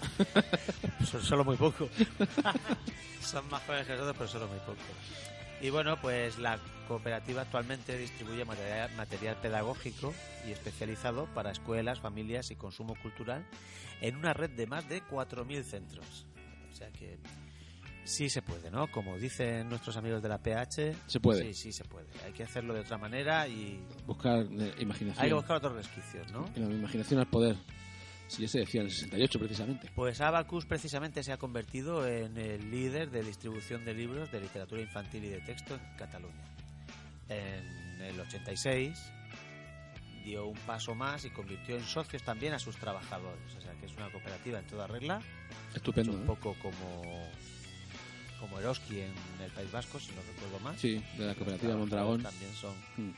Son 1.11 1.23
solo 1.23 1.45
muy 1.45 1.57
poco. 1.57 1.89
Son 3.23 3.49
más 3.49 3.63
jóvenes 3.63 3.87
que 3.87 3.93
nosotros, 3.95 4.17
pero 4.19 4.29
solo 4.31 4.49
muy 4.49 4.59
poco. 4.61 4.79
Y 5.63 5.71
bueno, 5.71 6.01
pues 6.01 6.39
la 6.39 6.59
cooperativa 6.91 7.43
actualmente 7.43 7.97
distribuye 7.97 8.45
material, 8.45 8.91
material 8.97 9.37
pedagógico 9.41 10.13
y 10.45 10.51
especializado 10.51 11.27
para 11.37 11.53
escuelas, 11.53 12.01
familias 12.01 12.51
y 12.51 12.57
consumo 12.57 12.97
cultural 13.01 13.47
en 14.01 14.17
una 14.17 14.35
red 14.35 14.51
de 14.51 14.67
más 14.67 14.89
de 14.89 15.01
4.000 15.05 15.63
centros. 15.63 16.27
O 16.69 16.75
sea 16.75 16.91
que 16.91 17.21
sí 18.03 18.29
se 18.29 18.43
puede, 18.43 18.73
¿no? 18.73 18.91
Como 18.91 19.17
dicen 19.19 19.69
nuestros 19.69 19.97
amigos 19.99 20.21
de 20.21 20.31
la 20.31 20.39
PH, 20.39 20.97
Se 21.07 21.21
puede. 21.21 21.55
Sí, 21.55 21.55
sí 21.55 21.73
se 21.73 21.85
puede. 21.85 22.09
Hay 22.27 22.33
que 22.33 22.43
hacerlo 22.43 22.75
de 22.75 22.81
otra 22.81 22.99
manera 22.99 23.47
y 23.47 23.81
Buscar 24.05 24.41
eh, 24.51 24.75
imaginación. 24.81 25.23
hay 25.23 25.29
que 25.29 25.35
buscar 25.35 25.59
otros 25.59 25.75
resquicios, 25.75 26.33
¿no? 26.33 26.51
La 26.57 26.75
imaginación 26.75 27.21
al 27.21 27.29
poder. 27.29 27.55
Si 28.27 28.43
ya 28.43 28.49
se 28.49 28.59
decía 28.59 28.81
en 28.81 28.89
el 28.89 28.93
68 28.93 29.39
precisamente. 29.39 29.93
Pues 29.95 30.21
Abacus 30.21 30.67
precisamente 30.67 31.23
se 31.23 31.31
ha 31.31 31.37
convertido 31.37 32.05
en 32.09 32.37
el 32.37 32.69
líder 32.69 33.13
de 33.13 33.23
distribución 33.23 33.85
de 33.85 33.95
libros 33.95 34.33
de 34.33 34.41
literatura 34.41 34.81
infantil 34.81 35.25
y 35.27 35.29
de 35.29 35.41
texto 35.43 35.77
en 35.77 35.97
Cataluña. 35.97 36.51
En 37.31 38.03
el 38.03 38.21
86 38.21 38.99
dio 40.25 40.47
un 40.47 40.57
paso 40.59 40.95
más 40.95 41.25
y 41.25 41.31
convirtió 41.31 41.77
en 41.77 41.85
socios 41.85 42.23
también 42.23 42.53
a 42.53 42.59
sus 42.59 42.77
trabajadores. 42.77 43.55
O 43.57 43.61
sea 43.61 43.73
que 43.75 43.87
es 43.87 43.97
una 43.97 44.11
cooperativa 44.11 44.59
en 44.59 44.67
toda 44.67 44.87
regla. 44.87 45.21
Es 45.71 45.77
Estupendo. 45.77 46.13
un 46.13 46.23
¿eh? 46.23 46.27
poco 46.27 46.55
como, 46.61 47.03
como 48.39 48.59
Eroski 48.59 49.01
en 49.01 49.13
el 49.43 49.51
País 49.53 49.71
Vasco, 49.73 49.99
si 49.99 50.13
no 50.13 50.21
recuerdo 50.23 50.59
mal. 50.61 50.77
Sí, 50.79 51.03
de 51.17 51.27
la 51.27 51.35
cooperativa 51.35 51.77
Mondragón. 51.77 52.23
También 52.23 52.53
son 52.53 52.75
Mm. 52.97 53.11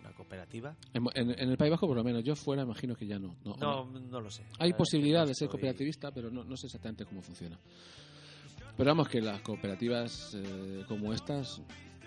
una 0.00 0.10
cooperativa. 0.12 0.74
En, 0.94 1.04
en- 1.14 1.38
en 1.38 1.50
el 1.50 1.56
País 1.56 1.70
Vasco, 1.72 1.86
por 1.88 1.96
lo 1.96 2.04
menos, 2.04 2.22
yo 2.24 2.34
fuera, 2.36 2.62
imagino 2.62 2.94
que 2.94 3.06
ya 3.06 3.18
no. 3.18 3.36
no, 3.44 3.56
No, 3.56 3.84
no 4.00 4.20
lo 4.20 4.30
sé. 4.30 4.42
La 4.58 4.64
Hay 4.64 4.70
es 4.70 4.74
que 4.74 4.78
posibilidad 4.78 5.26
de 5.26 5.34
ser 5.34 5.48
cooperativista, 5.48 6.10
pero 6.12 6.30
no, 6.30 6.44
no 6.44 6.56
sé 6.56 6.66
exactamente 6.66 7.04
cómo 7.04 7.20
funciona. 7.20 7.58
Pero 8.76 8.90
vamos, 8.90 9.08
que 9.08 9.20
las 9.20 9.40
cooperativas 9.40 10.34
eh, 10.34 10.84
como 10.86 11.12
estas, 11.12 11.60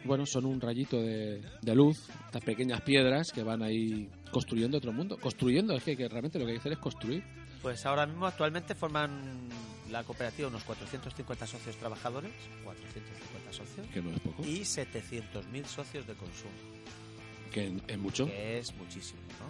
bueno, 0.06 0.26
son 0.26 0.46
un 0.46 0.60
rayito 0.62 1.02
de, 1.02 1.42
de 1.62 1.76
luz, 1.76 1.98
estas 2.26 2.44
pequeñas 2.44 2.82
piedras 2.82 3.32
que 3.32 3.44
van 3.44 3.62
ahí 3.64 4.10
construyendo 4.32 4.78
otro 4.78 4.92
mundo. 4.94 5.18
Construyendo, 5.18 5.76
es 5.76 5.84
que, 5.84 5.96
que 5.98 6.08
realmente 6.08 6.40
lo 6.40 6.46
que 6.46 6.52
hay 6.52 6.58
que 6.58 6.62
hacer 6.62 6.72
es 6.74 6.80
construir. 6.80 7.24
Pues 7.62 7.86
ahora 7.86 8.06
mismo 8.06 8.26
actualmente 8.26 8.74
forman 8.76 9.50
la 9.92 10.04
cooperativa 10.04 10.48
unos 10.48 10.64
450 10.64 11.46
socios 11.48 11.76
trabajadores, 11.78 12.32
450 12.64 13.52
socios, 13.54 13.88
Que 13.94 14.02
no 14.02 14.12
es 14.12 14.20
poco. 14.22 14.44
y 14.46 14.60
700.000 14.62 15.66
socios 15.66 16.08
de 16.08 16.14
consumo, 16.14 16.52
Que 17.52 17.74
es 17.88 17.98
mucho. 17.98 18.26
que 18.28 18.60
es 18.60 18.74
muchísimo, 18.76 19.20
¿no? 19.40 19.50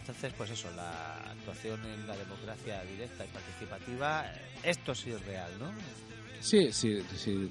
Entonces, 0.00 0.32
pues 0.38 0.50
eso, 0.50 0.70
la 0.76 1.16
actuación 1.32 1.84
en 1.84 2.06
la 2.06 2.16
democracia 2.16 2.82
directa 2.84 3.24
y 3.24 3.28
participativa, 3.28 4.32
esto 4.62 4.94
sí 4.94 5.10
es 5.10 5.24
real, 5.26 5.50
¿no? 5.58 5.70
Sí, 6.40 6.72
sí, 6.72 6.98
sí. 7.16 7.48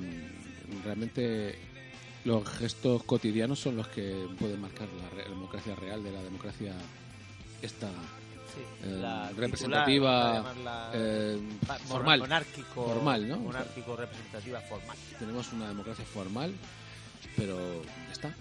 Realmente 0.84 1.58
los 2.26 2.48
gestos 2.50 3.04
cotidianos 3.04 3.60
son 3.60 3.78
los 3.78 3.88
que 3.88 4.28
pueden 4.40 4.60
marcar 4.62 4.88
la, 5.02 5.10
re- 5.10 5.24
la 5.24 5.30
democracia 5.30 5.76
real 5.76 6.04
de 6.04 6.12
la 6.12 6.22
democracia 6.24 6.74
esta 7.62 7.88
Sí, 7.88 8.62
Eh, 8.88 8.98
la 9.02 9.30
representativa, 9.32 10.44
titular, 10.52 10.92
eh, 10.96 11.40
formal. 11.86 12.20
monárquico, 12.20 12.86
Formal, 12.88 13.28
¿no? 13.28 13.38
Monárquico 13.38 13.96
representativa 13.96 14.60
formal. 14.62 14.98
Tenemos 15.20 15.52
una 15.54 15.68
democracia 15.68 16.04
formal, 16.06 16.54
pero 17.36 17.58
ya 18.08 18.12
está. 18.12 18.36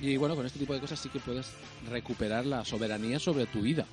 Y 0.00 0.16
bueno, 0.18 0.34
con 0.36 0.44
este 0.44 0.58
tipo 0.58 0.74
de 0.74 0.80
cosas 0.80 0.98
sí 1.00 1.08
que 1.08 1.20
puedes 1.20 1.46
recuperar 1.88 2.44
la 2.44 2.64
soberanía 2.64 3.18
sobre 3.18 3.46
tu 3.46 3.62
vida, 3.62 3.86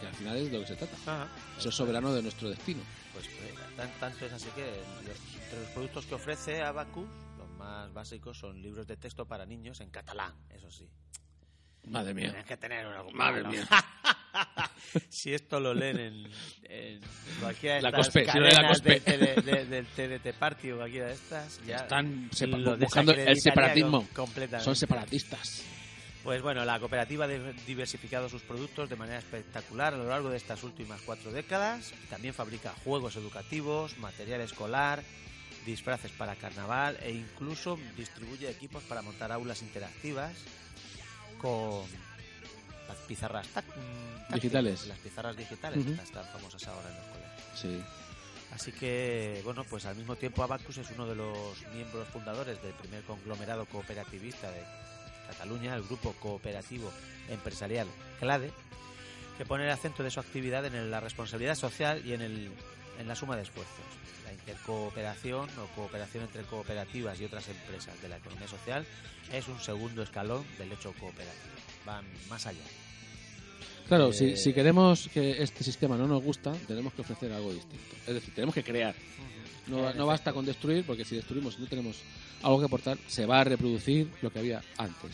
que 0.00 0.06
al 0.08 0.14
final 0.14 0.36
es 0.38 0.50
de 0.50 0.58
lo 0.58 0.60
que 0.64 0.68
se 0.68 0.76
trata. 0.76 0.96
Ajá. 1.06 1.28
Ser 1.58 1.72
soberano 1.72 2.12
de 2.12 2.22
nuestro 2.22 2.48
destino. 2.48 2.80
Pues 3.14 3.28
tan- 3.76 3.90
tanto 4.00 4.26
es 4.26 4.32
así 4.32 4.48
que 4.56 4.62
los, 5.06 5.42
entre 5.42 5.60
los 5.60 5.68
productos 5.70 6.06
que 6.06 6.14
ofrece 6.16 6.62
Abacus, 6.62 7.08
los 7.38 7.48
más 7.58 7.92
básicos 7.94 8.36
son 8.38 8.60
libros 8.60 8.86
de 8.86 8.96
texto 8.96 9.24
para 9.26 9.46
niños 9.46 9.80
en 9.80 9.90
catalán, 9.90 10.32
eso 10.50 10.70
sí. 10.70 10.88
Madre 11.86 12.14
mía. 12.14 12.28
Tienes 12.30 12.46
que 12.46 12.56
tener 12.56 12.86
una 12.86 13.02
Madre 13.12 13.44
mía. 13.44 13.68
si 15.10 15.34
esto 15.34 15.60
lo 15.60 15.74
leen 15.74 15.98
en, 16.00 16.30
en 16.64 17.00
cualquiera 17.40 17.76
de 17.76 17.82
La 17.82 17.88
estas 17.90 18.06
Cospe, 18.06 18.20
lee 18.20 18.26
la 18.26 18.32
cadenas 18.32 18.68
Cospe. 18.80 18.90
del, 19.00 19.04
tele- 19.04 19.42
de- 19.42 19.64
del 19.66 19.86
TDT 20.20 20.38
Party 20.38 20.70
o 20.72 20.76
cualquiera 20.78 21.06
de 21.08 21.12
estas, 21.12 21.60
ya 21.66 21.76
Están 21.76 22.30
buscando 22.80 23.12
el 23.12 23.38
separatismo. 23.40 23.98
com- 23.98 24.08
completamente. 24.26 24.64
Son 24.64 24.74
separatistas. 24.76 25.62
Pues 26.24 26.40
bueno, 26.40 26.64
la 26.64 26.80
cooperativa 26.80 27.26
ha 27.26 27.28
diversificado 27.28 28.30
sus 28.30 28.40
productos 28.40 28.88
de 28.88 28.96
manera 28.96 29.18
espectacular 29.18 29.92
a 29.92 29.98
lo 29.98 30.08
largo 30.08 30.30
de 30.30 30.38
estas 30.38 30.62
últimas 30.62 31.02
cuatro 31.02 31.30
décadas. 31.30 31.92
También 32.08 32.32
fabrica 32.32 32.74
juegos 32.82 33.16
educativos, 33.16 33.98
material 33.98 34.40
escolar, 34.40 35.02
disfraces 35.66 36.10
para 36.12 36.34
carnaval 36.34 36.96
e 37.02 37.10
incluso 37.12 37.78
distribuye 37.94 38.48
equipos 38.48 38.82
para 38.84 39.02
montar 39.02 39.32
aulas 39.32 39.60
interactivas 39.60 40.32
con 41.36 41.82
las 42.88 42.96
pizarras 43.06 43.46
táctiles, 43.48 43.84
Digitales. 44.32 44.86
Las 44.86 44.98
pizarras 45.00 45.36
digitales, 45.36 45.86
estas 45.86 46.10
tan 46.10 46.24
famosas 46.24 46.66
ahora 46.68 46.88
en 46.88 46.96
los 46.96 47.04
colegios. 47.04 47.60
Sí. 47.60 47.82
Así 48.50 48.72
que, 48.72 49.42
bueno, 49.44 49.62
pues 49.64 49.84
al 49.84 49.96
mismo 49.96 50.16
tiempo 50.16 50.42
Abacus 50.42 50.78
es 50.78 50.90
uno 50.92 51.06
de 51.06 51.16
los 51.16 51.66
miembros 51.74 52.08
fundadores 52.08 52.62
del 52.62 52.72
primer 52.72 53.02
conglomerado 53.02 53.66
cooperativista 53.66 54.50
de 54.50 54.62
Cataluña, 55.24 55.74
el 55.74 55.82
Grupo 55.82 56.12
Cooperativo 56.20 56.90
Empresarial 57.28 57.86
CLADE, 58.20 58.50
que 59.38 59.44
pone 59.44 59.64
el 59.64 59.70
acento 59.70 60.02
de 60.02 60.10
su 60.10 60.20
actividad 60.20 60.64
en 60.66 60.90
la 60.90 61.00
responsabilidad 61.00 61.54
social 61.56 62.02
y 62.04 62.12
en, 62.12 62.22
el, 62.22 62.50
en 62.98 63.08
la 63.08 63.14
suma 63.16 63.36
de 63.36 63.42
esfuerzos. 63.42 63.74
La 64.24 64.32
intercooperación 64.32 65.48
o 65.58 65.66
cooperación 65.74 66.24
entre 66.24 66.42
cooperativas 66.42 67.20
y 67.20 67.24
otras 67.24 67.48
empresas 67.48 68.00
de 68.00 68.08
la 68.08 68.16
economía 68.18 68.48
social 68.48 68.86
es 69.32 69.48
un 69.48 69.60
segundo 69.60 70.02
escalón 70.02 70.44
del 70.58 70.72
hecho 70.72 70.92
cooperativo. 70.98 71.54
Van 71.84 72.04
más 72.28 72.46
allá. 72.46 72.64
Claro, 73.88 74.10
Eh, 74.10 74.12
si, 74.14 74.36
si 74.36 74.52
queremos 74.54 75.08
que 75.12 75.42
este 75.42 75.62
sistema 75.62 75.96
no 75.96 76.06
nos 76.06 76.22
gusta, 76.22 76.52
tenemos 76.66 76.94
que 76.94 77.02
ofrecer 77.02 77.32
algo 77.32 77.52
distinto. 77.52 77.96
Es 78.06 78.14
decir, 78.14 78.34
tenemos 78.34 78.54
que 78.54 78.62
crear. 78.64 78.94
No 79.68 80.06
basta 80.06 80.32
con 80.32 80.44
destruir, 80.44 80.84
porque 80.84 81.04
si 81.04 81.16
destruimos 81.16 81.58
no 81.58 81.66
tenemos 81.66 81.96
algo 82.42 82.58
que 82.60 82.66
aportar, 82.66 82.98
se 83.06 83.26
va 83.26 83.40
a 83.40 83.44
reproducir 83.44 84.10
lo 84.22 84.30
que 84.30 84.38
había 84.38 84.62
antes. 84.76 85.12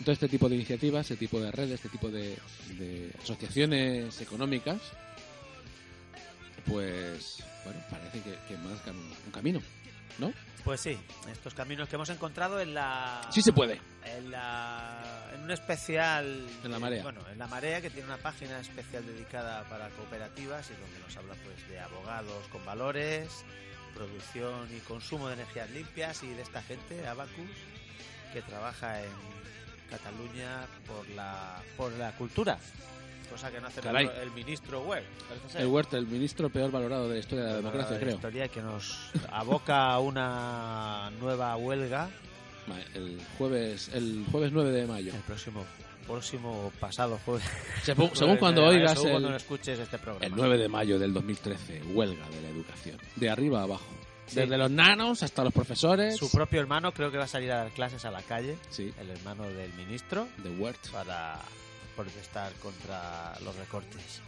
Entonces, 0.00 0.22
este 0.22 0.28
tipo 0.28 0.48
de 0.48 0.54
iniciativas, 0.54 1.10
este 1.10 1.26
tipo 1.26 1.38
de 1.38 1.52
redes, 1.52 1.72
este 1.72 1.90
tipo 1.90 2.08
de, 2.08 2.38
asociaciones 3.22 4.18
económicas, 4.22 4.80
pues, 6.66 7.42
bueno, 7.64 7.80
parece 7.90 8.20
que, 8.22 8.56
marcan 8.56 8.96
un 8.96 9.30
camino, 9.30 9.60
¿no? 10.18 10.32
Pues 10.64 10.80
sí, 10.82 10.98
estos 11.32 11.54
caminos 11.54 11.88
que 11.88 11.94
hemos 11.96 12.10
encontrado 12.10 12.60
en 12.60 12.74
la 12.74 13.22
Sí 13.30 13.40
se 13.40 13.52
puede. 13.52 13.80
en, 14.04 14.30
la, 14.30 15.02
en 15.34 15.42
un 15.42 15.50
especial 15.50 16.46
En 16.62 16.70
La 16.70 16.78
Marea. 16.78 17.02
bueno 17.02 17.20
en 17.32 17.38
la 17.38 17.46
marea 17.46 17.80
que 17.80 17.88
tiene 17.88 18.06
una 18.08 18.18
página 18.18 18.60
especial 18.60 19.06
dedicada 19.06 19.64
para 19.70 19.88
cooperativas 19.90 20.68
y 20.70 20.74
donde 20.74 20.98
nos 20.98 21.16
habla 21.16 21.34
pues 21.44 21.66
de 21.68 21.80
abogados 21.80 22.46
con 22.52 22.62
valores 22.66 23.28
producción 23.94 24.68
y 24.76 24.80
consumo 24.80 25.28
de 25.28 25.34
energías 25.34 25.70
limpias 25.70 26.22
y 26.22 26.28
de 26.28 26.42
esta 26.42 26.62
gente 26.62 27.06
Abacus 27.08 27.50
que 28.34 28.42
trabaja 28.42 29.02
en 29.02 29.10
Cataluña 29.90 30.66
por 30.86 31.08
la 31.10 31.62
por 31.76 31.90
la 31.92 32.12
cultura 32.12 32.58
cosa 33.30 33.50
que 33.50 33.60
no 33.60 33.68
hace 33.68 33.80
Caray. 33.80 34.10
el, 34.22 34.30
ministro 34.32 34.84
ser. 35.48 35.60
El 35.62 35.66
Huerta, 35.68 35.96
el 35.96 36.06
ministro 36.06 36.50
peor 36.50 36.70
valorado 36.70 37.08
de 37.08 37.14
la 37.14 37.20
historia 37.20 37.44
de 37.44 37.50
la 37.50 37.56
democracia, 37.56 37.92
La 37.94 38.00
creo. 38.00 38.14
historia 38.14 38.48
que 38.48 38.60
nos 38.60 39.10
aboca 39.30 39.86
a 39.92 40.00
una 40.00 41.10
nueva 41.20 41.56
huelga 41.56 42.10
El 42.94 43.20
jueves, 43.38 43.90
el 43.94 44.24
jueves 44.30 44.52
9 44.52 44.70
de 44.70 44.86
mayo. 44.86 45.12
el 45.14 45.20
próximo 45.22 45.64
próximo 46.06 46.72
pasado 46.80 47.20
jueves 47.24 47.44
Según, 47.84 48.10
según 48.14 48.36
cuando 48.36 48.64
oigas 48.64 48.94
según 48.94 49.10
cuando 49.10 49.28
el, 49.28 49.32
lo 49.34 49.36
escuches 49.36 49.78
este 49.78 49.98
programa 49.98 50.26
el 50.26 50.32
9 50.34 50.58
de 50.58 50.68
mayo 50.68 50.98
del 50.98 51.12
2013, 51.12 51.82
huelga 51.94 52.28
de 52.30 52.42
la 52.42 52.48
educación. 52.48 52.98
De 53.16 53.30
arriba 53.30 53.60
a 53.60 53.62
abajo. 53.62 53.84
Sí. 54.26 54.36
Desde 54.36 54.56
los 54.58 54.70
nanos 54.70 55.22
hasta 55.24 55.42
los 55.44 55.52
profesores. 55.52 56.16
su 56.16 56.30
propio 56.30 56.60
hermano 56.60 56.92
creo 56.92 57.10
que 57.10 57.18
va 57.18 57.24
a 57.24 57.28
salir 57.28 57.50
a 57.52 57.58
dar 57.58 57.70
clases 57.70 58.04
a 58.04 58.10
la 58.10 58.22
calle 58.22 58.56
Sí, 58.70 58.92
el 59.00 59.10
hermano 59.10 59.44
del 59.44 59.72
ministro 59.74 60.28
de 60.38 60.50
Huert. 60.50 60.88
para 60.90 61.38
protestar 61.96 62.52
contra 62.54 63.34
los 63.44 63.54
recortes 63.56 64.20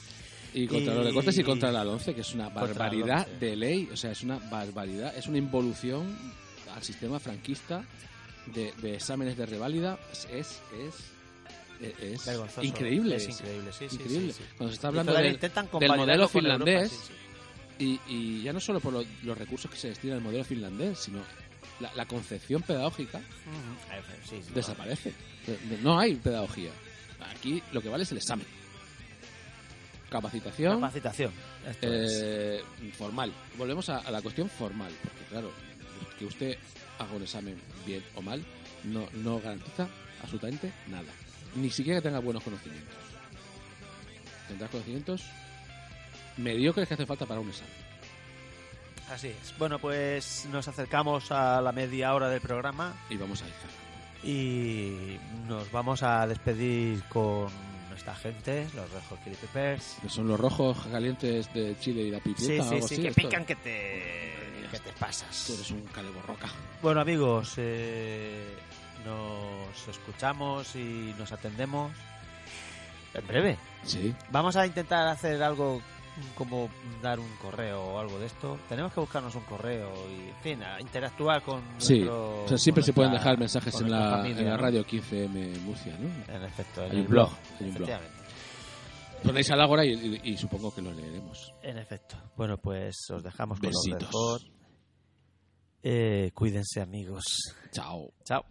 Y 0.55 0.67
contra 0.67 0.93
Y- 0.93 0.97
los 0.97 1.07
recortes 1.07 1.39
y 1.39 1.45
contra 1.45 1.73
la 1.73 1.83
11, 1.83 2.15
que 2.15 2.21
es 2.21 2.35
una 2.35 2.49
barbaridad 2.51 3.27
11. 3.27 3.39
de 3.47 3.57
ley. 3.57 3.89
O 3.93 3.97
sea, 3.97 4.11
es 4.13 4.23
una 4.23 4.39
barbaridad. 4.39 5.17
Es 5.17 5.27
una 5.27 5.39
involución 5.39 6.17
al 6.75 6.83
sistema 6.83 7.19
franquista 7.19 7.85
de, 8.55 8.73
de 8.83 8.95
exámenes 8.97 9.37
de 9.37 9.47
reválida. 9.47 9.99
Es, 10.13 10.27
es, 10.31 10.61
es, 12.01 12.29
increíble. 12.63 13.17
es 13.17 13.29
increíble 13.29 13.73
sí, 13.73 13.89
sí, 13.89 13.97
increíble. 13.97 14.33
sí, 14.33 14.39
sí. 14.43 14.49
Cuando 14.57 14.71
se 14.73 14.75
está 14.77 14.89
hablando 14.89 15.13
del, 15.15 15.39
modelo 15.97 16.13
Europa, 16.13 16.29
finlandés. 16.29 16.93
Y, 17.79 17.99
y 18.07 18.43
ya 18.43 18.53
no 18.53 18.61
solo 18.61 18.79
por 18.81 18.93
lo- 18.93 19.05
los 19.25 19.37
recursos 19.39 19.71
que 19.71 19.77
se 19.79 19.89
destinan 19.89 20.19
al 20.19 20.23
modelo 20.23 20.45
finlandés, 20.45 20.99
sino 20.99 21.21
la, 21.81 21.91
la 21.95 22.05
concepción 22.07 22.63
pedagógica 22.63 23.21
desaparece. 24.55 25.13
De- 25.47 25.57
de- 25.77 25.83
No 25.83 25.99
hay 25.99 26.15
pedagogía. 26.17 26.71
Aquí 27.31 27.63
lo 27.73 27.81
que 27.81 27.89
vale 27.89 28.05
es 28.05 28.13
el 28.13 28.19
examen. 28.19 28.47
Capacitación 30.11 30.75
capacitación 30.75 31.33
esto 31.67 31.87
es. 31.91 32.21
eh, 32.23 32.63
formal. 32.99 33.33
Volvemos 33.57 33.89
a, 33.89 33.99
a 33.99 34.11
la 34.11 34.21
cuestión 34.21 34.49
formal, 34.51 34.93
porque 35.03 35.25
claro, 35.31 35.51
que 36.19 36.27
usted 36.27 36.59
haga 36.99 37.13
un 37.13 37.23
examen 37.23 37.59
bien 37.87 38.05
o 38.15 38.21
mal 38.23 38.45
no, 38.85 39.09
no 39.15 39.41
garantiza 39.41 39.89
absolutamente 40.23 40.71
nada. 40.89 41.11
Ni 41.55 41.71
siquiera 41.71 42.01
que 42.01 42.09
tenga 42.09 42.19
buenos 42.19 42.43
conocimientos. 42.43 42.95
Tendrás 44.49 44.71
conocimientos 44.71 45.23
mediocres 46.37 46.89
que 46.89 46.95
hacen 46.95 47.07
falta 47.07 47.25
para 47.25 47.41
un 47.41 47.49
examen. 47.49 47.73
así 49.11 49.29
es 49.29 49.55
bueno 49.59 49.79
pues 49.79 50.47
nos 50.51 50.67
acercamos 50.69 51.31
a 51.31 51.61
la 51.61 51.73
media 51.73 52.15
hora 52.15 52.29
del 52.31 52.41
programa 52.41 52.95
Y 53.11 53.17
vamos 53.17 53.43
a 53.43 53.47
ir. 53.47 53.53
Y 54.23 55.19
nos 55.47 55.71
vamos 55.73 56.03
a 56.03 56.27
despedir 56.27 57.03
con 57.05 57.49
esta 57.97 58.15
gente, 58.15 58.67
los 58.75 58.89
Hot 59.09 59.23
Chili 59.25 59.37
Peppers. 59.37 59.97
Que 60.03 60.09
son 60.09 60.29
los 60.29 60.39
rojos 60.41 60.79
calientes 60.91 61.53
de 61.53 61.77
Chile 61.79 62.03
y 62.03 62.11
la 62.11 62.21
pimienta 62.21 62.43
Sí, 62.45 62.61
sí, 62.61 62.69
sí, 62.69 62.85
así, 62.85 63.03
que 63.03 63.09
esto. 63.09 63.23
pican 63.23 63.45
que 63.45 63.57
te, 63.57 64.69
que 64.71 64.79
te 64.79 64.93
pasas. 64.99 65.45
Tú 65.47 65.55
eres 65.55 65.71
un 65.71 65.83
calebo 65.87 66.23
roca. 66.23 66.49
Bueno 66.83 67.01
amigos, 67.01 67.55
eh, 67.59 68.57
nos 69.05 69.89
escuchamos 69.89 70.75
y 70.77 71.15
nos 71.19 71.31
atendemos 71.33 71.93
en 73.15 73.27
breve. 73.27 73.59
Sí. 73.85 74.15
Vamos 74.31 74.57
a 74.57 74.67
intentar 74.67 75.07
hacer 75.09 75.43
algo 75.43 75.83
como 76.35 76.69
dar 77.03 77.19
un 77.19 77.29
correo 77.37 77.83
o 77.83 77.99
algo 77.99 78.19
de 78.19 78.27
esto. 78.27 78.59
Tenemos 78.69 78.93
que 78.93 79.01
buscarnos 79.01 79.35
un 79.35 79.43
correo 79.45 79.93
y, 80.11 80.29
en 80.29 80.37
fin, 80.43 80.63
a 80.63 80.81
interactuar 80.81 81.43
con 81.43 81.61
Sí. 81.79 82.01
nuestro- 82.01 82.45
O 82.45 82.49
sea, 82.49 82.59
siempre 82.59 82.83
se 82.85 82.93
pueden 82.93 83.13
dejar 83.13 83.39
mensajes 83.39 83.81
en 83.81 83.91
la, 83.91 84.11
familia, 84.11 84.41
en 84.41 84.45
la 84.49 84.57
¿no? 84.57 84.63
radio 84.63 84.85
15M 84.85 85.59
Murcia, 85.61 85.97
¿no? 85.99 86.35
En 86.35 86.43
efecto, 86.45 86.85
en 86.85 86.91
Hay 86.91 86.97
el 86.99 87.03
un 87.05 87.09
blog, 87.11 87.31
hay 87.61 87.69
un 87.69 87.75
blog. 87.75 87.91
Ponéis 89.23 89.51
al 89.53 89.61
ágora 89.61 89.85
y, 89.85 89.93
y- 89.93 90.21
y 90.33 90.37
supongo 90.37 90.75
que 90.75 90.83
lo 90.83 90.93
leeremos. 90.93 91.53
En 91.63 91.79
efecto. 91.79 92.17
Bueno, 92.37 92.59
pues 92.59 92.97
os 93.11 93.23
dejamos 93.23 93.61
con 93.61 93.71
los 93.71 93.83
Besitos. 93.87 94.11
Hot. 94.13 94.43
Eh, 95.85 96.31
cuídense 96.35 96.81
amigos. 96.81 97.25
Chao. 97.73 98.13
Chao. 98.25 98.45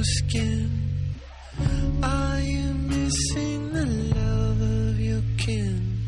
Your 0.00 0.04
skin? 0.04 0.70
Are 2.02 2.40
you 2.40 2.72
missing 2.88 3.72
the 3.72 3.86
love 4.16 4.60
of 4.62 4.98
your 4.98 5.22
kin? 5.36 5.98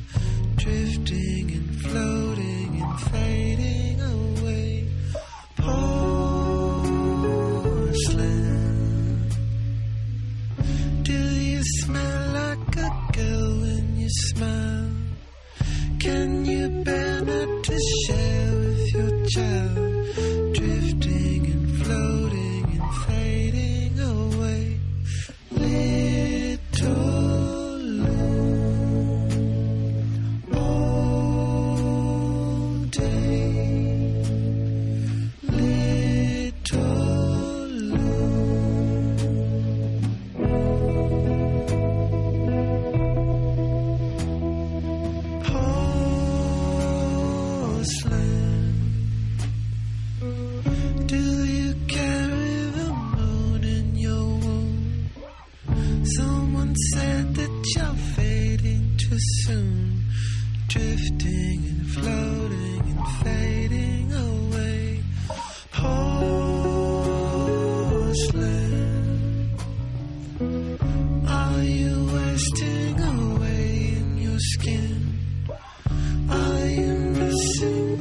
Drifting 0.57 1.51
and 1.59 1.81
floating 1.83 2.83
and 2.83 3.01
fading 3.11 4.01
away. 4.01 4.89
Porcelain. 5.57 6.09
Do 11.03 11.19
you 11.51 11.63
smell 11.81 12.33
like 12.41 12.77
a 12.89 12.91
girl 13.13 13.61
when 13.61 13.87
you 13.99 14.09
smile? 14.09 14.91
Can 15.99 16.47
you 16.47 16.69
bear 16.85 17.21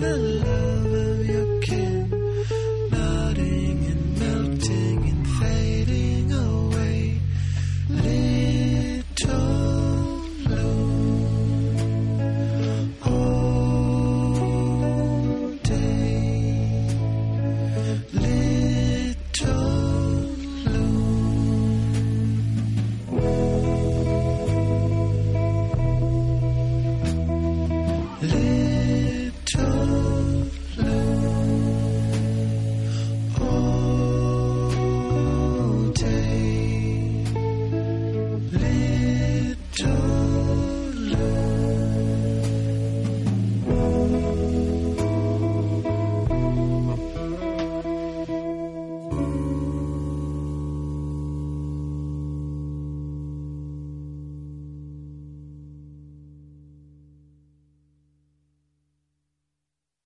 believe. 0.01 0.70